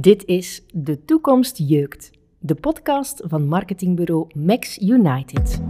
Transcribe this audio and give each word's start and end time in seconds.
Dit 0.00 0.24
is 0.24 0.62
De 0.72 1.04
Toekomst 1.04 1.58
Jeukt, 1.68 2.10
de 2.38 2.54
podcast 2.54 3.22
van 3.26 3.48
marketingbureau 3.48 4.26
Max 4.34 4.78
United. 4.78 5.60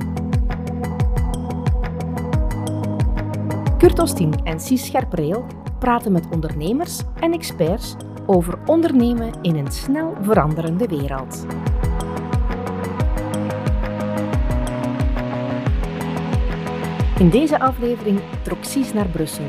Kurt 3.78 3.98
Ostien 3.98 4.44
en 4.44 4.60
Cies 4.60 4.86
Scherpreel 4.86 5.46
praten 5.78 6.12
met 6.12 6.28
ondernemers 6.30 7.00
en 7.20 7.32
experts 7.32 7.96
over 8.26 8.58
ondernemen 8.66 9.42
in 9.42 9.56
een 9.56 9.72
snel 9.72 10.14
veranderende 10.20 10.86
wereld. 10.86 11.46
In 17.18 17.30
deze 17.30 17.58
aflevering 17.60 18.20
trok 18.42 18.64
Cies 18.64 18.92
naar 18.92 19.08
Brussel 19.08 19.46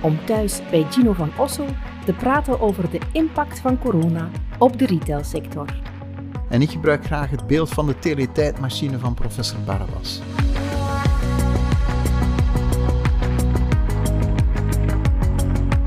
om 0.00 0.24
thuis 0.24 0.60
bij 0.70 0.86
Gino 0.90 1.12
van 1.12 1.30
Ossel 1.38 1.66
te 2.04 2.12
praten 2.12 2.60
over 2.60 2.90
de 2.90 3.00
impact 3.12 3.60
van 3.60 3.78
corona 3.78 4.30
op 4.58 4.78
de 4.78 4.86
retailsector. 4.86 5.66
En 6.48 6.62
ik 6.62 6.70
gebruik 6.70 7.04
graag 7.04 7.30
het 7.30 7.46
beeld 7.46 7.68
van 7.68 7.86
de 7.86 7.98
teletijdmachine 7.98 8.98
van 8.98 9.14
professor 9.14 9.60
Barabbas. 9.60 10.20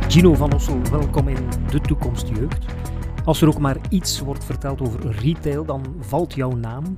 Gino 0.07 0.33
van 0.33 0.53
Ossel, 0.53 0.81
welkom 0.91 1.27
in 1.27 1.49
De 1.69 1.81
Toekomst 1.81 2.27
Jeugd. 2.27 2.65
Als 3.25 3.41
er 3.41 3.47
ook 3.47 3.59
maar 3.59 3.77
iets 3.89 4.19
wordt 4.19 4.45
verteld 4.45 4.81
over 4.81 5.11
retail, 5.11 5.65
dan 5.65 5.95
valt 5.99 6.33
jouw 6.33 6.51
naam. 6.51 6.97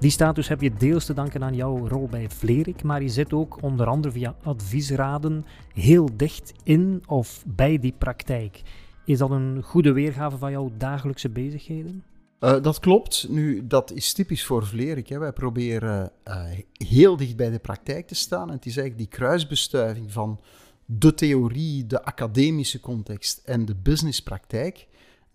Die 0.00 0.10
status 0.10 0.48
heb 0.48 0.60
je 0.60 0.74
deels 0.74 1.04
te 1.04 1.14
danken 1.14 1.44
aan 1.44 1.54
jouw 1.54 1.88
rol 1.88 2.06
bij 2.06 2.30
Vlerik, 2.30 2.82
maar 2.82 3.02
je 3.02 3.08
zit 3.08 3.32
ook 3.32 3.62
onder 3.62 3.86
andere 3.86 4.12
via 4.12 4.34
adviesraden 4.42 5.44
heel 5.74 6.08
dicht 6.16 6.52
in 6.62 7.02
of 7.06 7.44
bij 7.46 7.78
die 7.78 7.94
praktijk. 7.98 8.62
Is 9.04 9.18
dat 9.18 9.30
een 9.30 9.62
goede 9.62 9.92
weergave 9.92 10.38
van 10.38 10.50
jouw 10.50 10.70
dagelijkse 10.76 11.28
bezigheden? 11.28 12.04
Uh, 12.40 12.62
dat 12.62 12.80
klopt. 12.80 13.26
Nu, 13.28 13.66
dat 13.66 13.92
is 13.92 14.12
typisch 14.12 14.44
voor 14.44 14.66
Vlerik. 14.66 15.08
Hè. 15.08 15.18
Wij 15.18 15.32
proberen 15.32 16.12
uh, 16.28 16.42
heel 16.72 17.16
dicht 17.16 17.36
bij 17.36 17.50
de 17.50 17.58
praktijk 17.58 18.06
te 18.06 18.14
staan. 18.14 18.48
En 18.48 18.54
het 18.54 18.66
is 18.66 18.76
eigenlijk 18.76 19.10
die 19.10 19.18
kruisbestuiving 19.18 20.12
van 20.12 20.40
de 20.86 21.14
theorie, 21.14 21.86
de 21.86 22.04
academische 22.04 22.80
context 22.80 23.42
en 23.44 23.64
de 23.64 23.74
businesspraktijk 23.74 24.86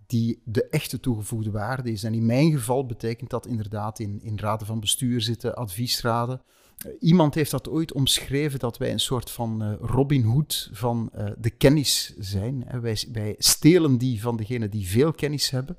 die 0.09 0.41
de 0.43 0.69
echte 0.69 0.99
toegevoegde 0.99 1.51
waarde 1.51 1.91
is. 1.91 2.03
En 2.03 2.13
in 2.13 2.25
mijn 2.25 2.51
geval 2.51 2.85
betekent 2.85 3.29
dat 3.29 3.45
inderdaad 3.45 3.99
in, 3.99 4.19
in 4.21 4.39
raden 4.39 4.67
van 4.67 4.79
bestuur 4.79 5.21
zitten, 5.21 5.55
adviesraden. 5.55 6.41
Uh, 6.85 6.93
iemand 6.99 7.35
heeft 7.35 7.51
dat 7.51 7.69
ooit 7.69 7.93
omschreven 7.93 8.59
dat 8.59 8.77
wij 8.77 8.91
een 8.91 8.99
soort 8.99 9.31
van 9.31 9.63
uh, 9.63 9.73
Robin 9.79 10.23
Hood 10.23 10.69
van 10.71 11.09
uh, 11.15 11.29
de 11.37 11.49
kennis 11.49 12.15
zijn. 12.17 12.63
Hè. 12.65 12.79
Wij, 12.79 13.03
wij 13.11 13.35
stelen 13.37 13.97
die 13.97 14.21
van 14.21 14.37
degenen 14.37 14.69
die 14.69 14.87
veel 14.87 15.11
kennis 15.11 15.49
hebben 15.49 15.77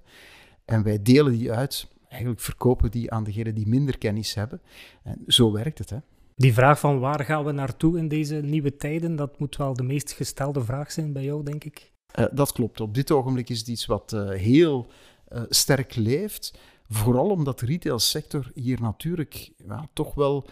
en 0.64 0.82
wij 0.82 1.02
delen 1.02 1.32
die 1.32 1.52
uit. 1.52 1.88
Eigenlijk 2.08 2.40
verkopen 2.40 2.90
die 2.90 3.10
aan 3.10 3.24
degenen 3.24 3.54
die 3.54 3.68
minder 3.68 3.98
kennis 3.98 4.34
hebben. 4.34 4.60
En 5.02 5.22
zo 5.26 5.52
werkt 5.52 5.78
het. 5.78 5.90
Hè. 5.90 5.98
Die 6.36 6.52
vraag 6.52 6.80
van 6.80 6.98
waar 6.98 7.24
gaan 7.24 7.44
we 7.44 7.52
naartoe 7.52 7.98
in 7.98 8.08
deze 8.08 8.34
nieuwe 8.34 8.76
tijden, 8.76 9.16
dat 9.16 9.38
moet 9.38 9.56
wel 9.56 9.74
de 9.74 9.82
meest 9.82 10.12
gestelde 10.12 10.64
vraag 10.64 10.92
zijn 10.92 11.12
bij 11.12 11.24
jou, 11.24 11.44
denk 11.44 11.64
ik. 11.64 11.92
Uh, 12.18 12.24
dat 12.32 12.52
klopt. 12.52 12.80
Op 12.80 12.94
dit 12.94 13.10
ogenblik 13.10 13.48
is 13.48 13.58
het 13.58 13.68
iets 13.68 13.86
wat 13.86 14.12
uh, 14.12 14.30
heel 14.30 14.86
uh, 15.32 15.42
sterk 15.48 15.94
leeft. 15.94 16.58
Vooral 16.88 17.30
omdat 17.30 17.58
de 17.58 17.66
retailsector 17.66 18.50
hier 18.54 18.80
natuurlijk 18.80 19.50
toch 19.92 20.14
wel 20.14 20.46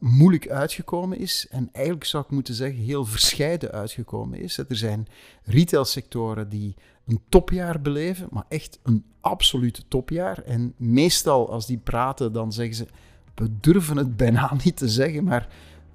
moeilijk 0.00 0.48
uitgekomen 0.48 1.18
is. 1.18 1.46
En 1.50 1.68
eigenlijk 1.72 2.04
zou 2.04 2.24
ik 2.24 2.30
moeten 2.30 2.54
zeggen 2.54 2.78
heel 2.78 3.04
verscheiden 3.04 3.70
uitgekomen 3.70 4.38
is. 4.40 4.58
Er 4.58 4.66
zijn 4.68 5.06
retailsectoren 5.42 6.48
die 6.48 6.74
een 7.06 7.20
topjaar 7.28 7.80
beleven, 7.80 8.28
maar 8.30 8.44
echt 8.48 8.78
een 8.82 9.04
absoluut 9.20 9.84
topjaar. 9.88 10.42
En 10.42 10.74
meestal 10.76 11.50
als 11.50 11.66
die 11.66 11.78
praten, 11.78 12.32
dan 12.32 12.52
zeggen 12.52 12.74
ze, 12.74 12.86
we 13.34 13.50
durven 13.60 13.96
het 13.96 14.16
bijna 14.16 14.54
niet 14.64 14.76
te 14.76 14.88
zeggen, 14.88 15.24
maar 15.24 15.48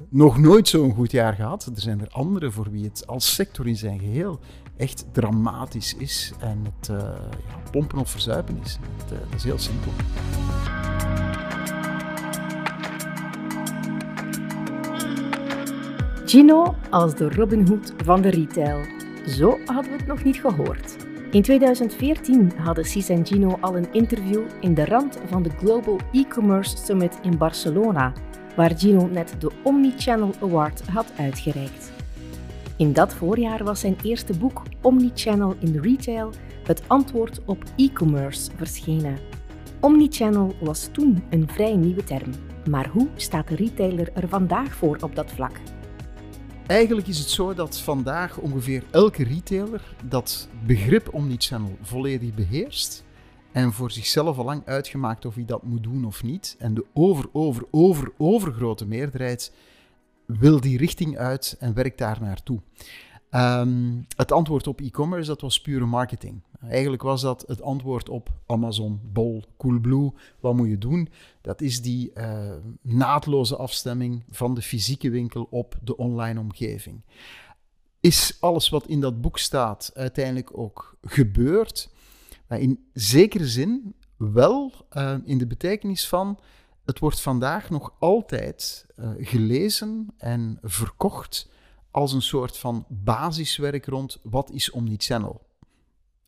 nog 0.10 0.38
nooit 0.38 0.68
zo'n 0.68 0.94
goed 0.94 1.12
jaar 1.12 1.34
gehad. 1.34 1.66
Er 1.66 1.82
zijn 1.82 2.02
er 2.02 2.10
anderen 2.10 2.52
voor 2.52 2.72
wie 2.72 2.84
het 2.84 3.08
als 3.08 3.34
sector 3.34 3.68
in 3.68 3.78
zijn 3.78 4.00
geheel 4.00 4.40
echt 4.78 5.06
dramatisch 5.12 5.96
is 5.96 6.34
en 6.40 6.60
het 6.64 6.90
uh, 6.90 6.98
ja, 7.48 7.70
pompen 7.72 7.98
of 7.98 8.10
verzuipen 8.10 8.60
is. 8.64 8.80
Het, 8.98 9.10
dat 9.10 9.34
is 9.36 9.44
heel 9.44 9.60
simpel. 9.60 9.92
Gino 16.26 16.76
als 16.90 17.16
de 17.16 17.30
Robin 17.30 17.68
Hood 17.68 17.94
van 17.98 18.22
de 18.22 18.30
retail. 18.30 18.86
Zo 19.28 19.60
hadden 19.66 19.92
we 19.92 19.98
het 19.98 20.08
nog 20.08 20.24
niet 20.24 20.38
gehoord. 20.38 20.96
In 21.32 21.42
2014 21.42 22.52
hadden 22.58 22.86
Cis 22.86 23.10
en 23.10 23.26
Gino 23.26 23.58
al 23.62 23.78
een 23.78 23.94
interview 23.94 24.42
in 24.60 24.74
de 24.74 24.86
rand 24.86 25.20
van 25.26 25.44
de 25.44 25.50
Global 25.50 26.00
E-Commerce 26.12 26.78
Summit 26.78 27.20
in 27.22 27.38
Barcelona, 27.38 28.14
waar 28.56 28.72
Gino 28.78 29.08
net 29.08 29.36
de 29.40 29.52
Omnichannel 29.64 30.34
Award 30.42 30.88
had 30.88 31.06
uitgereikt. 31.18 31.93
In 32.78 32.94
dat 32.94 33.14
voorjaar 33.14 33.64
was 33.64 33.80
zijn 33.80 33.98
eerste 34.04 34.38
boek 34.38 34.62
Omnichannel 34.82 35.56
in 35.60 35.80
Retail, 35.80 36.30
het 36.64 36.84
antwoord 36.88 37.40
op 37.46 37.64
e-commerce, 37.78 38.52
verschenen. 38.56 39.18
Omnichannel 39.80 40.56
was 40.60 40.90
toen 40.92 41.24
een 41.30 41.48
vrij 41.48 41.76
nieuwe 41.76 42.04
term. 42.04 42.32
Maar 42.70 42.88
hoe 42.88 43.08
staat 43.16 43.48
de 43.48 43.56
retailer 43.56 44.12
er 44.14 44.28
vandaag 44.28 44.76
voor 44.76 44.98
op 45.02 45.16
dat 45.16 45.32
vlak? 45.32 45.60
Eigenlijk 46.68 47.08
is 47.08 47.20
het 47.20 47.30
zo 47.30 47.54
dat 47.54 47.80
vandaag 47.80 48.38
ongeveer 48.38 48.84
elke 48.92 49.24
retailer 49.24 49.96
dat 50.06 50.50
begrip 50.66 51.14
omnichannel 51.14 51.78
volledig 51.82 52.34
beheerst 52.34 53.06
en 53.52 53.74
voor 53.74 53.92
zichzelf 53.92 54.38
al 54.38 54.46
lang 54.46 54.62
uitgemaakt 54.66 55.26
of 55.26 55.36
hij 55.36 55.46
dat 55.46 55.64
moet 55.64 55.84
doen 55.84 56.06
of 56.06 56.24
niet. 56.24 56.56
En 56.60 56.74
de 56.74 56.86
over, 56.94 57.26
over, 57.32 57.64
over, 57.72 58.12
overgrote 58.18 58.86
meerderheid 58.86 59.52
wil 60.26 60.60
die 60.60 60.78
richting 60.78 61.18
uit 61.18 61.56
en 61.60 61.74
werkt 61.74 61.98
daar 61.98 62.22
naartoe. 62.22 62.62
Um, 63.32 64.06
het 64.16 64.32
antwoord 64.32 64.68
op 64.68 64.82
e-commerce, 64.82 65.28
dat 65.28 65.42
was 65.42 65.62
pure 65.62 65.86
marketing. 65.86 66.42
Eigenlijk 66.70 67.02
was 67.02 67.22
dat 67.22 67.44
het 67.48 67.62
antwoord 67.62 68.10
op 68.10 68.30
Amazon, 68.46 69.00
Bol, 69.04 69.44
Coolblue. 69.58 70.12
Wat 70.40 70.56
moet 70.56 70.70
je 70.70 70.78
doen? 70.78 71.10
Dat 71.42 71.62
is 71.62 71.82
die 71.82 72.12
uh, 72.16 72.54
naadloze 72.82 73.56
afstemming 73.56 74.24
van 74.30 74.54
de 74.54 74.62
fysieke 74.62 75.10
winkel 75.10 75.48
op 75.50 75.76
de 75.82 75.98
online 75.98 76.40
omgeving. 76.40 77.02
Is 78.00 78.38
alles 78.40 78.70
wat 78.70 78.88
in 78.88 79.00
dat 79.00 79.22
boek 79.22 79.38
staat 79.38 79.92
uiteindelijk 79.94 80.58
ook 80.58 80.98
gebeurd? 81.02 81.90
In 82.48 82.86
zekere 82.94 83.48
zin 83.48 83.96
wel 84.18 84.72
uh, 84.92 85.16
in 85.24 85.38
de 85.38 85.48
betekenis 85.48 86.08
van 86.08 86.40
het 86.86 87.00
wordt 87.00 87.22
vandaag 87.22 87.70
nog 87.70 87.94
altijd 88.00 88.86
uh, 88.96 89.10
gelezen 89.18 90.14
en 90.18 90.58
verkocht 90.62 91.50
als 91.92 92.14
een 92.14 92.22
soort 92.22 92.58
van 92.58 92.86
basiswerk 92.90 93.86
rond 93.86 94.20
wat 94.24 94.52
is 94.52 94.72
omnichannel. 94.72 95.42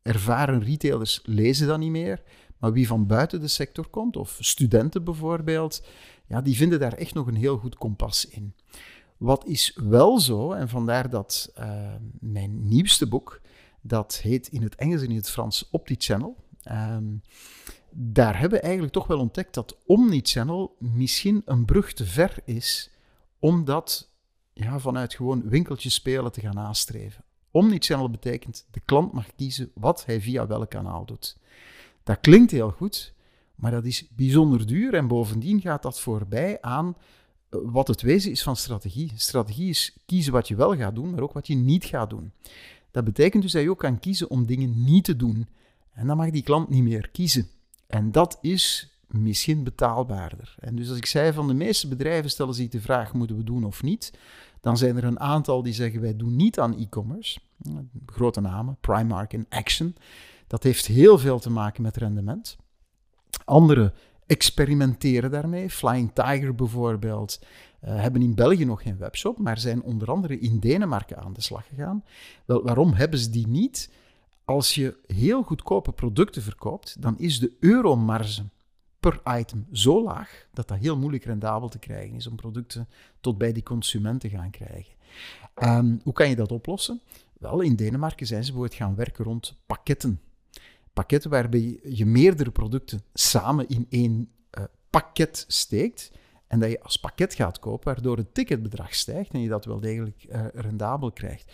Ervaren 0.02 0.64
retailers 0.64 1.22
lezen 1.24 1.68
dat 1.68 1.80
niet 1.80 1.92
meer, 1.92 2.22
maar 2.58 2.74
wie 2.74 2.88
van 2.88 3.08
buiten 3.08 3.40
de 3.40 3.48
sector 3.48 3.88
komt, 3.88 4.18
of 4.18 4.38
studenten 4.40 5.04
bijvoorbeeld, 5.04 5.84
ja, 6.28 6.42
die 6.42 6.56
vinden 6.56 6.80
daar 6.80 6.94
echt 6.94 7.14
nog 7.14 7.28
een 7.28 7.36
heel 7.36 7.58
goed 7.58 7.76
kompas 7.76 8.26
in. 8.26 8.54
Wat 9.18 9.46
is 9.46 9.80
wel 9.84 10.20
zo, 10.20 10.52
en 10.52 10.70
vandaar 10.70 11.10
dat 11.10 11.54
uh, 11.60 11.94
mijn 12.20 12.68
nieuwste 12.68 13.08
boek, 13.08 13.42
dat 13.82 14.16
heet 14.16 14.48
in 14.48 14.62
het 14.62 14.76
Engels 14.76 15.02
en 15.02 15.10
in 15.10 15.16
het 15.16 15.30
Frans 15.30 15.70
Opti-Channel. 15.72 16.36
Um, 16.72 17.22
daar 17.92 18.40
hebben 18.40 18.60
we 18.60 18.64
eigenlijk 18.64 18.94
toch 18.94 19.08
wel 19.08 19.20
ontdekt 19.20 19.54
dat 19.54 19.78
omnichannel 19.86 20.76
misschien 20.80 21.42
een 21.46 21.66
brug 21.66 21.94
te 21.94 22.06
ver 22.06 22.38
is 22.46 22.92
om 23.40 23.66
dat 23.66 24.12
ja, 24.54 24.80
vanuit 24.80 25.14
gewoon 25.14 25.50
winkeltjes 25.50 25.94
spelen 25.94 26.32
te 26.32 26.42
gaan 26.42 26.56
nastreven. 26.56 27.24
Omnichannel 27.52 28.10
betekent 28.10 28.68
de 28.72 28.80
klant 28.86 29.12
mag 29.12 29.36
kiezen 29.36 29.72
wat 29.74 30.06
hij 30.06 30.22
via 30.22 30.48
welk 30.48 30.70
kanaal 30.70 31.06
doet. 31.06 31.38
Dat 32.04 32.20
klinkt 32.20 32.52
heel 32.52 32.72
goed, 32.72 33.14
maar 33.56 33.72
dat 33.72 33.86
is 33.86 34.08
bijzonder 34.10 34.68
duur 34.68 34.94
en 34.94 35.08
bovendien 35.08 35.62
gaat 35.62 35.84
dat 35.84 36.00
voorbij 36.00 36.62
aan 36.62 36.96
eh, 37.50 37.60
wat 37.64 37.88
het 37.88 38.02
wezen 38.02 38.32
is 38.32 38.44
van 38.44 38.56
strategie. 38.56 39.12
Strategie 39.16 39.70
is 39.70 39.98
kiezen 40.06 40.34
wat 40.34 40.48
je 40.48 40.56
wel 40.56 40.76
gaat 40.76 40.96
doen, 40.96 41.12
maar 41.12 41.22
ook 41.22 41.34
wat 41.34 41.48
je 41.48 41.56
niet 41.56 41.86
gaat 41.86 42.10
doen. 42.10 42.32
Dat 42.92 43.04
betekent 43.04 43.44
dus 43.44 43.52
dat 43.52 43.62
je 43.62 43.70
ook 43.70 43.80
kan 43.80 44.00
kiezen 44.00 44.30
om 44.30 44.46
dingen 44.46 44.84
niet 44.84 45.04
te 45.04 45.16
doen. 45.16 45.48
En 45.96 46.08
dan 46.08 46.18
mag 46.18 46.30
die 46.30 46.44
klant 46.44 46.70
niet 46.70 46.84
meer 46.84 47.10
kiezen. 47.10 47.48
En 47.88 48.12
dat 48.12 48.38
is 48.42 48.94
misschien 49.08 49.64
betaalbaarder. 49.64 50.56
En 50.60 50.76
dus 50.76 50.90
als 50.90 50.98
ik 50.98 51.06
zei 51.06 51.34
van 51.34 51.48
de 51.48 51.54
meeste 51.54 51.88
bedrijven 51.88 52.30
stellen 52.30 52.54
zich 52.54 52.70
de 52.70 52.82
vraag, 52.82 53.14
moeten 53.14 53.38
we 53.38 53.44
doen 53.44 53.64
of 53.64 53.84
niet? 53.84 54.14
Dan 54.62 54.78
zijn 54.78 54.98
er 54.98 55.04
een 55.04 55.20
aantal 55.20 55.64
die 55.64 55.74
zeggen, 55.74 56.02
wij 56.02 56.16
doen 56.16 56.36
niet 56.36 56.60
aan 56.60 56.78
e-commerce. 56.78 57.40
Grote 58.06 58.42
namen, 58.42 58.78
Primark 58.82 59.34
en 59.34 59.46
Action. 59.50 59.96
Dat 60.48 60.64
heeft 60.64 60.86
heel 60.86 61.18
veel 61.18 61.40
te 61.40 61.50
maken 61.50 61.82
met 61.82 61.98
rendement. 61.98 62.58
Anderen 63.46 63.94
experimenteren 64.26 65.32
daarmee. 65.32 65.70
Flying 65.70 66.12
Tiger 66.14 66.56
bijvoorbeeld 66.56 67.40
uh, 67.84 68.02
hebben 68.02 68.22
in 68.22 68.36
België 68.36 68.66
nog 68.66 68.82
geen 68.82 68.98
webshop, 68.98 69.40
maar 69.40 69.60
zijn 69.60 69.84
onder 69.84 70.12
andere 70.12 70.40
in 70.40 70.60
Denemarken 70.60 71.18
aan 71.18 71.34
de 71.34 71.42
slag 71.42 71.68
gegaan. 71.68 72.04
Wel, 72.46 72.64
waarom 72.64 72.94
hebben 72.94 73.20
ze 73.20 73.30
die 73.30 73.48
niet? 73.48 73.90
Als 74.46 74.76
je 74.76 74.98
heel 75.08 75.44
goedkope 75.44 75.92
producten 75.92 76.42
verkoopt, 76.42 77.02
dan 77.02 77.18
is 77.18 77.40
de 77.40 77.56
euromarge 77.60 78.44
per 79.00 79.22
item 79.38 79.68
zo 79.72 80.04
laag 80.04 80.48
dat 80.54 80.68
dat 80.68 80.78
heel 80.78 80.98
moeilijk 80.98 81.24
rendabel 81.24 81.70
te 81.70 81.80
krijgen 81.80 82.16
is 82.16 82.28
om 82.28 82.36
producten 82.36 82.88
tot 83.20 83.38
bij 83.38 83.52
die 83.52 83.64
consument 83.64 84.22
te 84.22 84.30
gaan 84.30 84.50
krijgen. 84.50 84.94
Um, 85.64 86.00
hoe 86.04 86.14
kan 86.14 86.30
je 86.30 86.36
dat 86.36 86.52
oplossen? 86.52 87.02
Wel, 87.40 87.62
in 87.62 87.76
Denemarken 87.76 88.28
zijn 88.28 88.44
ze 88.44 88.52
bijvoorbeeld 88.52 88.82
gaan 88.82 88.96
werken 88.96 89.26
rond 89.26 89.58
pakketten. 89.66 90.22
Pakketten 90.94 91.30
waarbij 91.30 91.80
je 91.84 92.06
meerdere 92.06 92.52
producten 92.52 93.02
samen 93.14 93.68
in 93.68 93.86
één 93.90 94.30
uh, 94.58 94.64
pakket 94.90 95.46
steekt. 95.48 96.12
En 96.48 96.60
dat 96.60 96.70
je 96.70 96.82
als 96.82 96.98
pakket 96.98 97.34
gaat 97.34 97.60
kopen, 97.60 97.94
waardoor 97.94 98.18
het 98.18 98.34
ticketbedrag 98.34 98.96
stijgt 98.96 99.34
en 99.34 99.42
je 99.42 99.50
dat 99.50 99.66
wel 99.66 99.80
degelijk 99.80 100.26
uh, 100.30 100.46
rendabel 100.54 101.12
krijgt. 101.12 101.54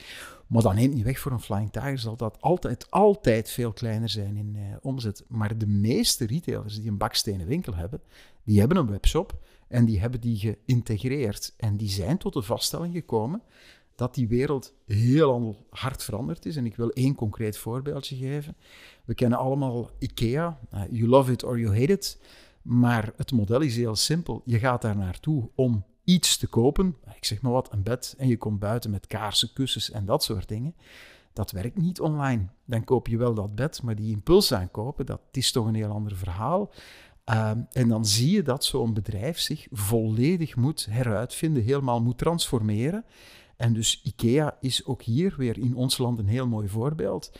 Maar 0.52 0.62
dat 0.62 0.74
neemt 0.74 0.94
niet 0.94 1.04
weg 1.04 1.20
voor 1.20 1.32
een 1.32 1.42
Flying 1.42 1.72
Tiger, 1.72 2.00
zal 2.00 2.16
dat 2.16 2.38
altijd, 2.40 2.92
altijd 2.92 3.50
veel 3.50 3.74
kleiner 3.74 4.10
zijn 4.10 4.38
in 4.38 4.56
uh, 4.56 4.76
omzet. 4.82 5.24
Maar 5.28 5.58
de 5.58 5.68
meeste 5.68 6.26
retailers 6.26 6.80
die 6.80 6.90
een 6.90 6.98
bakstenen 6.98 7.48
winkel 7.48 7.76
hebben, 7.76 8.02
die 8.44 8.60
hebben 8.60 8.78
een 8.78 8.90
webshop 8.90 9.40
en 9.68 9.86
die 9.86 10.00
hebben 10.00 10.22
die 10.22 10.38
geïntegreerd. 10.38 11.54
En 11.58 11.78
die 11.78 11.90
zijn 11.90 12.18
tot 12.18 12.34
de 12.34 12.42
vaststelling 12.42 12.94
gekomen 12.94 13.42
dat 13.96 14.16
die 14.16 14.28
wereld 14.28 14.74
heel 14.86 15.66
hard 15.70 16.04
veranderd 16.04 16.46
is. 16.46 16.56
En 16.56 16.66
ik 16.66 16.76
wil 16.76 16.90
één 16.90 17.16
concreet 17.16 17.58
voorbeeldje 17.58 18.16
geven. 18.16 18.56
We 19.06 19.14
kennen 19.14 19.40
allemaal 19.40 19.90
IKEA, 20.00 20.60
uh, 20.74 20.82
you 20.90 21.08
love 21.08 21.32
it 21.32 21.44
or 21.44 21.60
you 21.60 21.80
hate 21.80 21.92
it. 21.92 22.20
Maar 22.62 23.14
het 23.16 23.32
model 23.32 23.62
is 23.62 23.76
heel 23.76 23.96
simpel. 23.96 24.42
Je 24.46 24.60
gaat 24.60 24.82
daar 24.82 24.98
naartoe 24.98 25.50
om 25.56 25.84
iets 26.12 26.38
te 26.38 26.48
kopen, 26.48 26.96
ik 27.16 27.26
zeg 27.26 27.42
maar 27.42 27.52
wat, 27.52 27.72
een 27.72 27.84
bed, 27.84 28.16
en 28.18 28.28
je 28.28 28.38
komt 28.38 28.60
buiten 28.60 28.92
met 28.92 29.08
kaarsen, 29.08 29.54
kussens 29.54 29.92
en 29.92 30.06
dat 30.06 30.24
soort 30.24 30.48
dingen. 30.48 30.76
Dat 31.34 31.52
werkt 31.52 31.78
niet 31.78 32.00
online. 32.00 32.46
Dan 32.66 32.84
koop 32.84 33.08
je 33.08 33.18
wel 33.18 33.34
dat 33.34 33.56
bed, 33.56 33.84
maar 33.84 33.96
die 33.96 34.12
impuls 34.12 34.54
aankopen, 34.54 35.06
dat 35.06 35.22
is 35.32 35.52
toch 35.52 35.66
een 35.66 35.76
heel 35.76 35.92
ander 35.92 36.16
verhaal. 36.16 36.72
Uh, 37.30 37.52
en 37.72 37.88
dan 37.88 38.06
zie 38.06 38.32
je 38.32 38.44
dat 38.44 38.64
zo'n 38.64 38.94
bedrijf 38.94 39.40
zich 39.40 39.68
volledig 39.72 40.56
moet 40.56 40.88
heruitvinden, 40.90 41.64
helemaal 41.64 42.02
moet 42.02 42.18
transformeren. 42.18 43.06
En 43.56 43.74
dus 43.74 44.02
IKEA 44.04 44.58
is 44.60 44.86
ook 44.86 45.02
hier 45.02 45.34
weer 45.38 45.58
in 45.58 45.76
ons 45.76 45.98
land 45.98 46.20
een 46.20 46.28
heel 46.28 46.48
mooi 46.48 46.68
voorbeeld. 46.68 47.32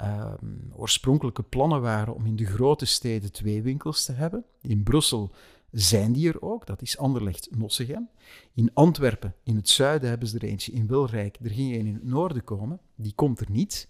Uh, 0.00 0.32
oorspronkelijke 0.72 1.42
plannen 1.42 1.80
waren 1.80 2.14
om 2.14 2.26
in 2.26 2.36
de 2.36 2.46
grote 2.46 2.84
steden 2.84 3.32
twee 3.32 3.62
winkels 3.62 4.04
te 4.04 4.12
hebben. 4.12 4.44
In 4.60 4.82
Brussel 4.82 5.32
zijn 5.72 6.12
die 6.12 6.28
er 6.28 6.42
ook, 6.42 6.66
dat 6.66 6.82
is 6.82 6.98
Anderlecht-Nossegem. 6.98 8.08
In 8.54 8.70
Antwerpen, 8.74 9.34
in 9.42 9.56
het 9.56 9.68
zuiden, 9.68 10.08
hebben 10.08 10.28
ze 10.28 10.38
er 10.38 10.48
eentje. 10.48 10.72
In 10.72 10.86
Wilrijk, 10.86 11.38
er 11.42 11.50
ging 11.50 11.74
een 11.74 11.86
in 11.86 11.94
het 11.94 12.04
noorden 12.04 12.44
komen. 12.44 12.80
Die 12.94 13.12
komt 13.14 13.40
er 13.40 13.50
niet. 13.50 13.88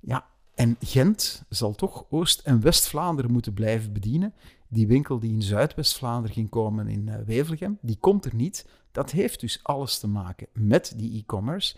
Ja, 0.00 0.26
en 0.54 0.76
Gent 0.80 1.44
zal 1.48 1.74
toch 1.74 2.06
Oost- 2.10 2.40
en 2.40 2.60
West-Vlaanderen 2.60 3.32
moeten 3.32 3.54
blijven 3.54 3.92
bedienen. 3.92 4.34
Die 4.68 4.86
winkel 4.86 5.18
die 5.18 5.32
in 5.32 5.42
Zuidwest-Vlaanderen 5.42 6.34
ging 6.34 6.48
komen 6.48 6.88
in 6.88 7.06
uh, 7.06 7.16
Wevelgem, 7.26 7.78
die 7.80 7.96
komt 8.00 8.24
er 8.24 8.34
niet. 8.34 8.66
Dat 8.92 9.10
heeft 9.10 9.40
dus 9.40 9.60
alles 9.62 9.98
te 9.98 10.06
maken 10.06 10.46
met 10.52 10.92
die 10.96 11.18
e-commerce. 11.18 11.76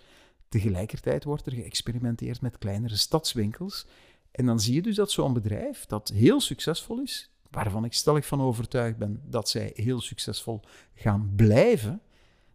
Tegelijkertijd 0.48 1.24
wordt 1.24 1.46
er 1.46 1.52
geëxperimenteerd 1.52 2.40
met 2.40 2.58
kleinere 2.58 2.96
stadswinkels. 2.96 3.86
En 4.30 4.46
dan 4.46 4.60
zie 4.60 4.74
je 4.74 4.82
dus 4.82 4.96
dat 4.96 5.10
zo'n 5.10 5.32
bedrijf 5.32 5.86
dat 5.86 6.08
heel 6.08 6.40
succesvol 6.40 7.00
is, 7.00 7.30
waarvan 7.50 7.84
ik 7.84 7.92
stellig 7.92 8.26
van 8.26 8.40
overtuigd 8.40 8.96
ben 8.96 9.22
dat 9.24 9.48
zij 9.48 9.70
heel 9.74 10.00
succesvol 10.00 10.60
gaan 10.94 11.32
blijven, 11.36 12.00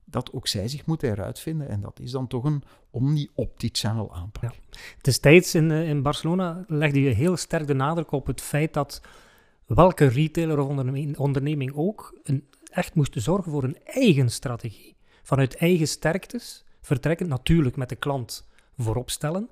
dat 0.06 0.34
ook 0.34 0.48
zij 0.48 0.68
zich 0.68 0.86
moeten 0.86 1.10
heruitvinden. 1.10 1.70
En 1.70 1.82
dat 1.82 2.00
is 2.00 2.12
dan 2.12 2.28
toch 2.28 2.44
een 2.44 2.64
omni-opti-channel 2.90 4.14
aanpak. 4.14 4.44
Ja. 4.44 5.32
In, 5.54 5.72
eh, 5.72 5.90
in 5.90 6.02
Barcelona 6.02 6.64
legde 6.68 7.02
je 7.02 7.10
heel 7.10 7.38
sterk 7.38 7.68
de 7.68 7.74
nadruk 7.74 8.12
op 8.12 8.28
het 8.28 8.42
feit 8.42 8.74
dat 8.74 9.02
welke 9.66 10.06
retailer 10.06 10.60
of 10.60 10.68
onderneming 11.18 11.74
ook 11.76 12.20
een, 12.24 12.48
echt 12.72 12.96
moest 12.96 13.14
zorgen 13.16 13.52
voor 13.52 13.64
een 13.64 13.78
eigen 13.86 14.30
strategie. 14.30 14.96
Vanuit 15.24 15.56
eigen 15.56 15.88
sterktes, 15.88 16.64
vertrekkend 16.82 17.30
natuurlijk 17.30 17.76
met 17.76 17.90
de 17.90 17.96
klant 17.96 18.48
voorop 18.78 19.10
stellen, 19.10 19.50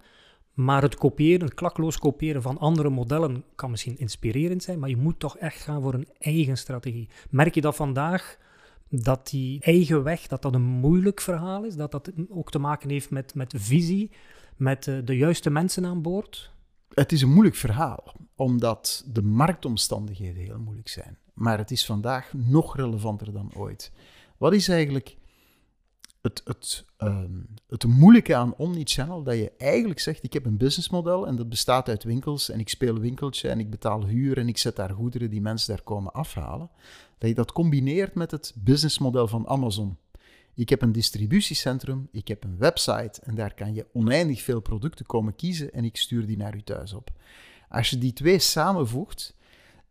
maar 0.53 0.81
het 0.81 0.95
kopiëren, 0.95 1.45
het 1.45 1.53
klakloos 1.53 1.97
kopiëren 1.97 2.41
van 2.41 2.57
andere 2.57 2.89
modellen 2.89 3.43
kan 3.55 3.71
misschien 3.71 3.97
inspirerend 3.97 4.63
zijn, 4.63 4.79
maar 4.79 4.89
je 4.89 4.97
moet 4.97 5.19
toch 5.19 5.37
echt 5.37 5.61
gaan 5.61 5.81
voor 5.81 5.93
een 5.93 6.07
eigen 6.19 6.57
strategie. 6.57 7.09
Merk 7.29 7.55
je 7.55 7.61
dat 7.61 7.75
vandaag, 7.75 8.37
dat 8.89 9.29
die 9.29 9.61
eigen 9.61 10.03
weg, 10.03 10.27
dat 10.27 10.41
dat 10.41 10.53
een 10.53 10.61
moeilijk 10.61 11.21
verhaal 11.21 11.63
is, 11.63 11.75
dat 11.75 11.91
dat 11.91 12.11
ook 12.29 12.51
te 12.51 12.59
maken 12.59 12.89
heeft 12.89 13.09
met, 13.09 13.35
met 13.35 13.53
visie, 13.57 14.11
met 14.55 14.83
de, 14.83 15.03
de 15.03 15.17
juiste 15.17 15.49
mensen 15.49 15.85
aan 15.85 16.01
boord? 16.01 16.51
Het 16.93 17.11
is 17.11 17.21
een 17.21 17.33
moeilijk 17.33 17.55
verhaal, 17.55 18.15
omdat 18.35 19.05
de 19.07 19.21
marktomstandigheden 19.21 20.43
heel 20.43 20.59
moeilijk 20.59 20.89
zijn. 20.89 21.17
Maar 21.33 21.57
het 21.57 21.71
is 21.71 21.85
vandaag 21.85 22.33
nog 22.33 22.75
relevanter 22.75 23.33
dan 23.33 23.51
ooit. 23.55 23.91
Wat 24.37 24.53
is 24.53 24.67
eigenlijk 24.67 25.17
het, 26.21 26.41
het, 26.45 26.85
ehm, 26.97 27.39
het 27.67 27.85
moeilijke 27.85 28.35
aan 28.35 28.55
Omnichannel, 28.55 29.23
dat 29.23 29.35
je 29.35 29.51
eigenlijk 29.57 29.99
zegt, 29.99 30.23
ik 30.23 30.33
heb 30.33 30.45
een 30.45 30.57
businessmodel 30.57 31.27
en 31.27 31.35
dat 31.35 31.49
bestaat 31.49 31.89
uit 31.89 32.03
winkels 32.03 32.49
en 32.49 32.59
ik 32.59 32.69
speel 32.69 32.99
winkeltje 32.99 33.49
en 33.49 33.59
ik 33.59 33.69
betaal 33.69 34.05
huur 34.05 34.37
en 34.37 34.47
ik 34.47 34.57
zet 34.57 34.75
daar 34.75 34.89
goederen 34.89 35.29
die 35.29 35.41
mensen 35.41 35.75
daar 35.75 35.83
komen 35.83 36.13
afhalen. 36.13 36.69
Dat 37.17 37.29
je 37.29 37.35
dat 37.35 37.51
combineert 37.51 38.15
met 38.15 38.31
het 38.31 38.53
businessmodel 38.55 39.27
van 39.27 39.47
Amazon. 39.47 39.97
Ik 40.53 40.69
heb 40.69 40.81
een 40.81 40.91
distributiecentrum, 40.91 42.07
ik 42.11 42.27
heb 42.27 42.43
een 42.43 42.57
website 42.57 43.21
en 43.23 43.35
daar 43.35 43.53
kan 43.53 43.73
je 43.73 43.87
oneindig 43.93 44.41
veel 44.41 44.59
producten 44.59 45.05
komen 45.05 45.35
kiezen 45.35 45.73
en 45.73 45.83
ik 45.83 45.97
stuur 45.97 46.25
die 46.25 46.37
naar 46.37 46.55
u 46.55 46.61
thuis 46.63 46.93
op. 46.93 47.09
Als 47.69 47.89
je 47.89 47.97
die 47.97 48.13
twee 48.13 48.39
samenvoegt, 48.39 49.35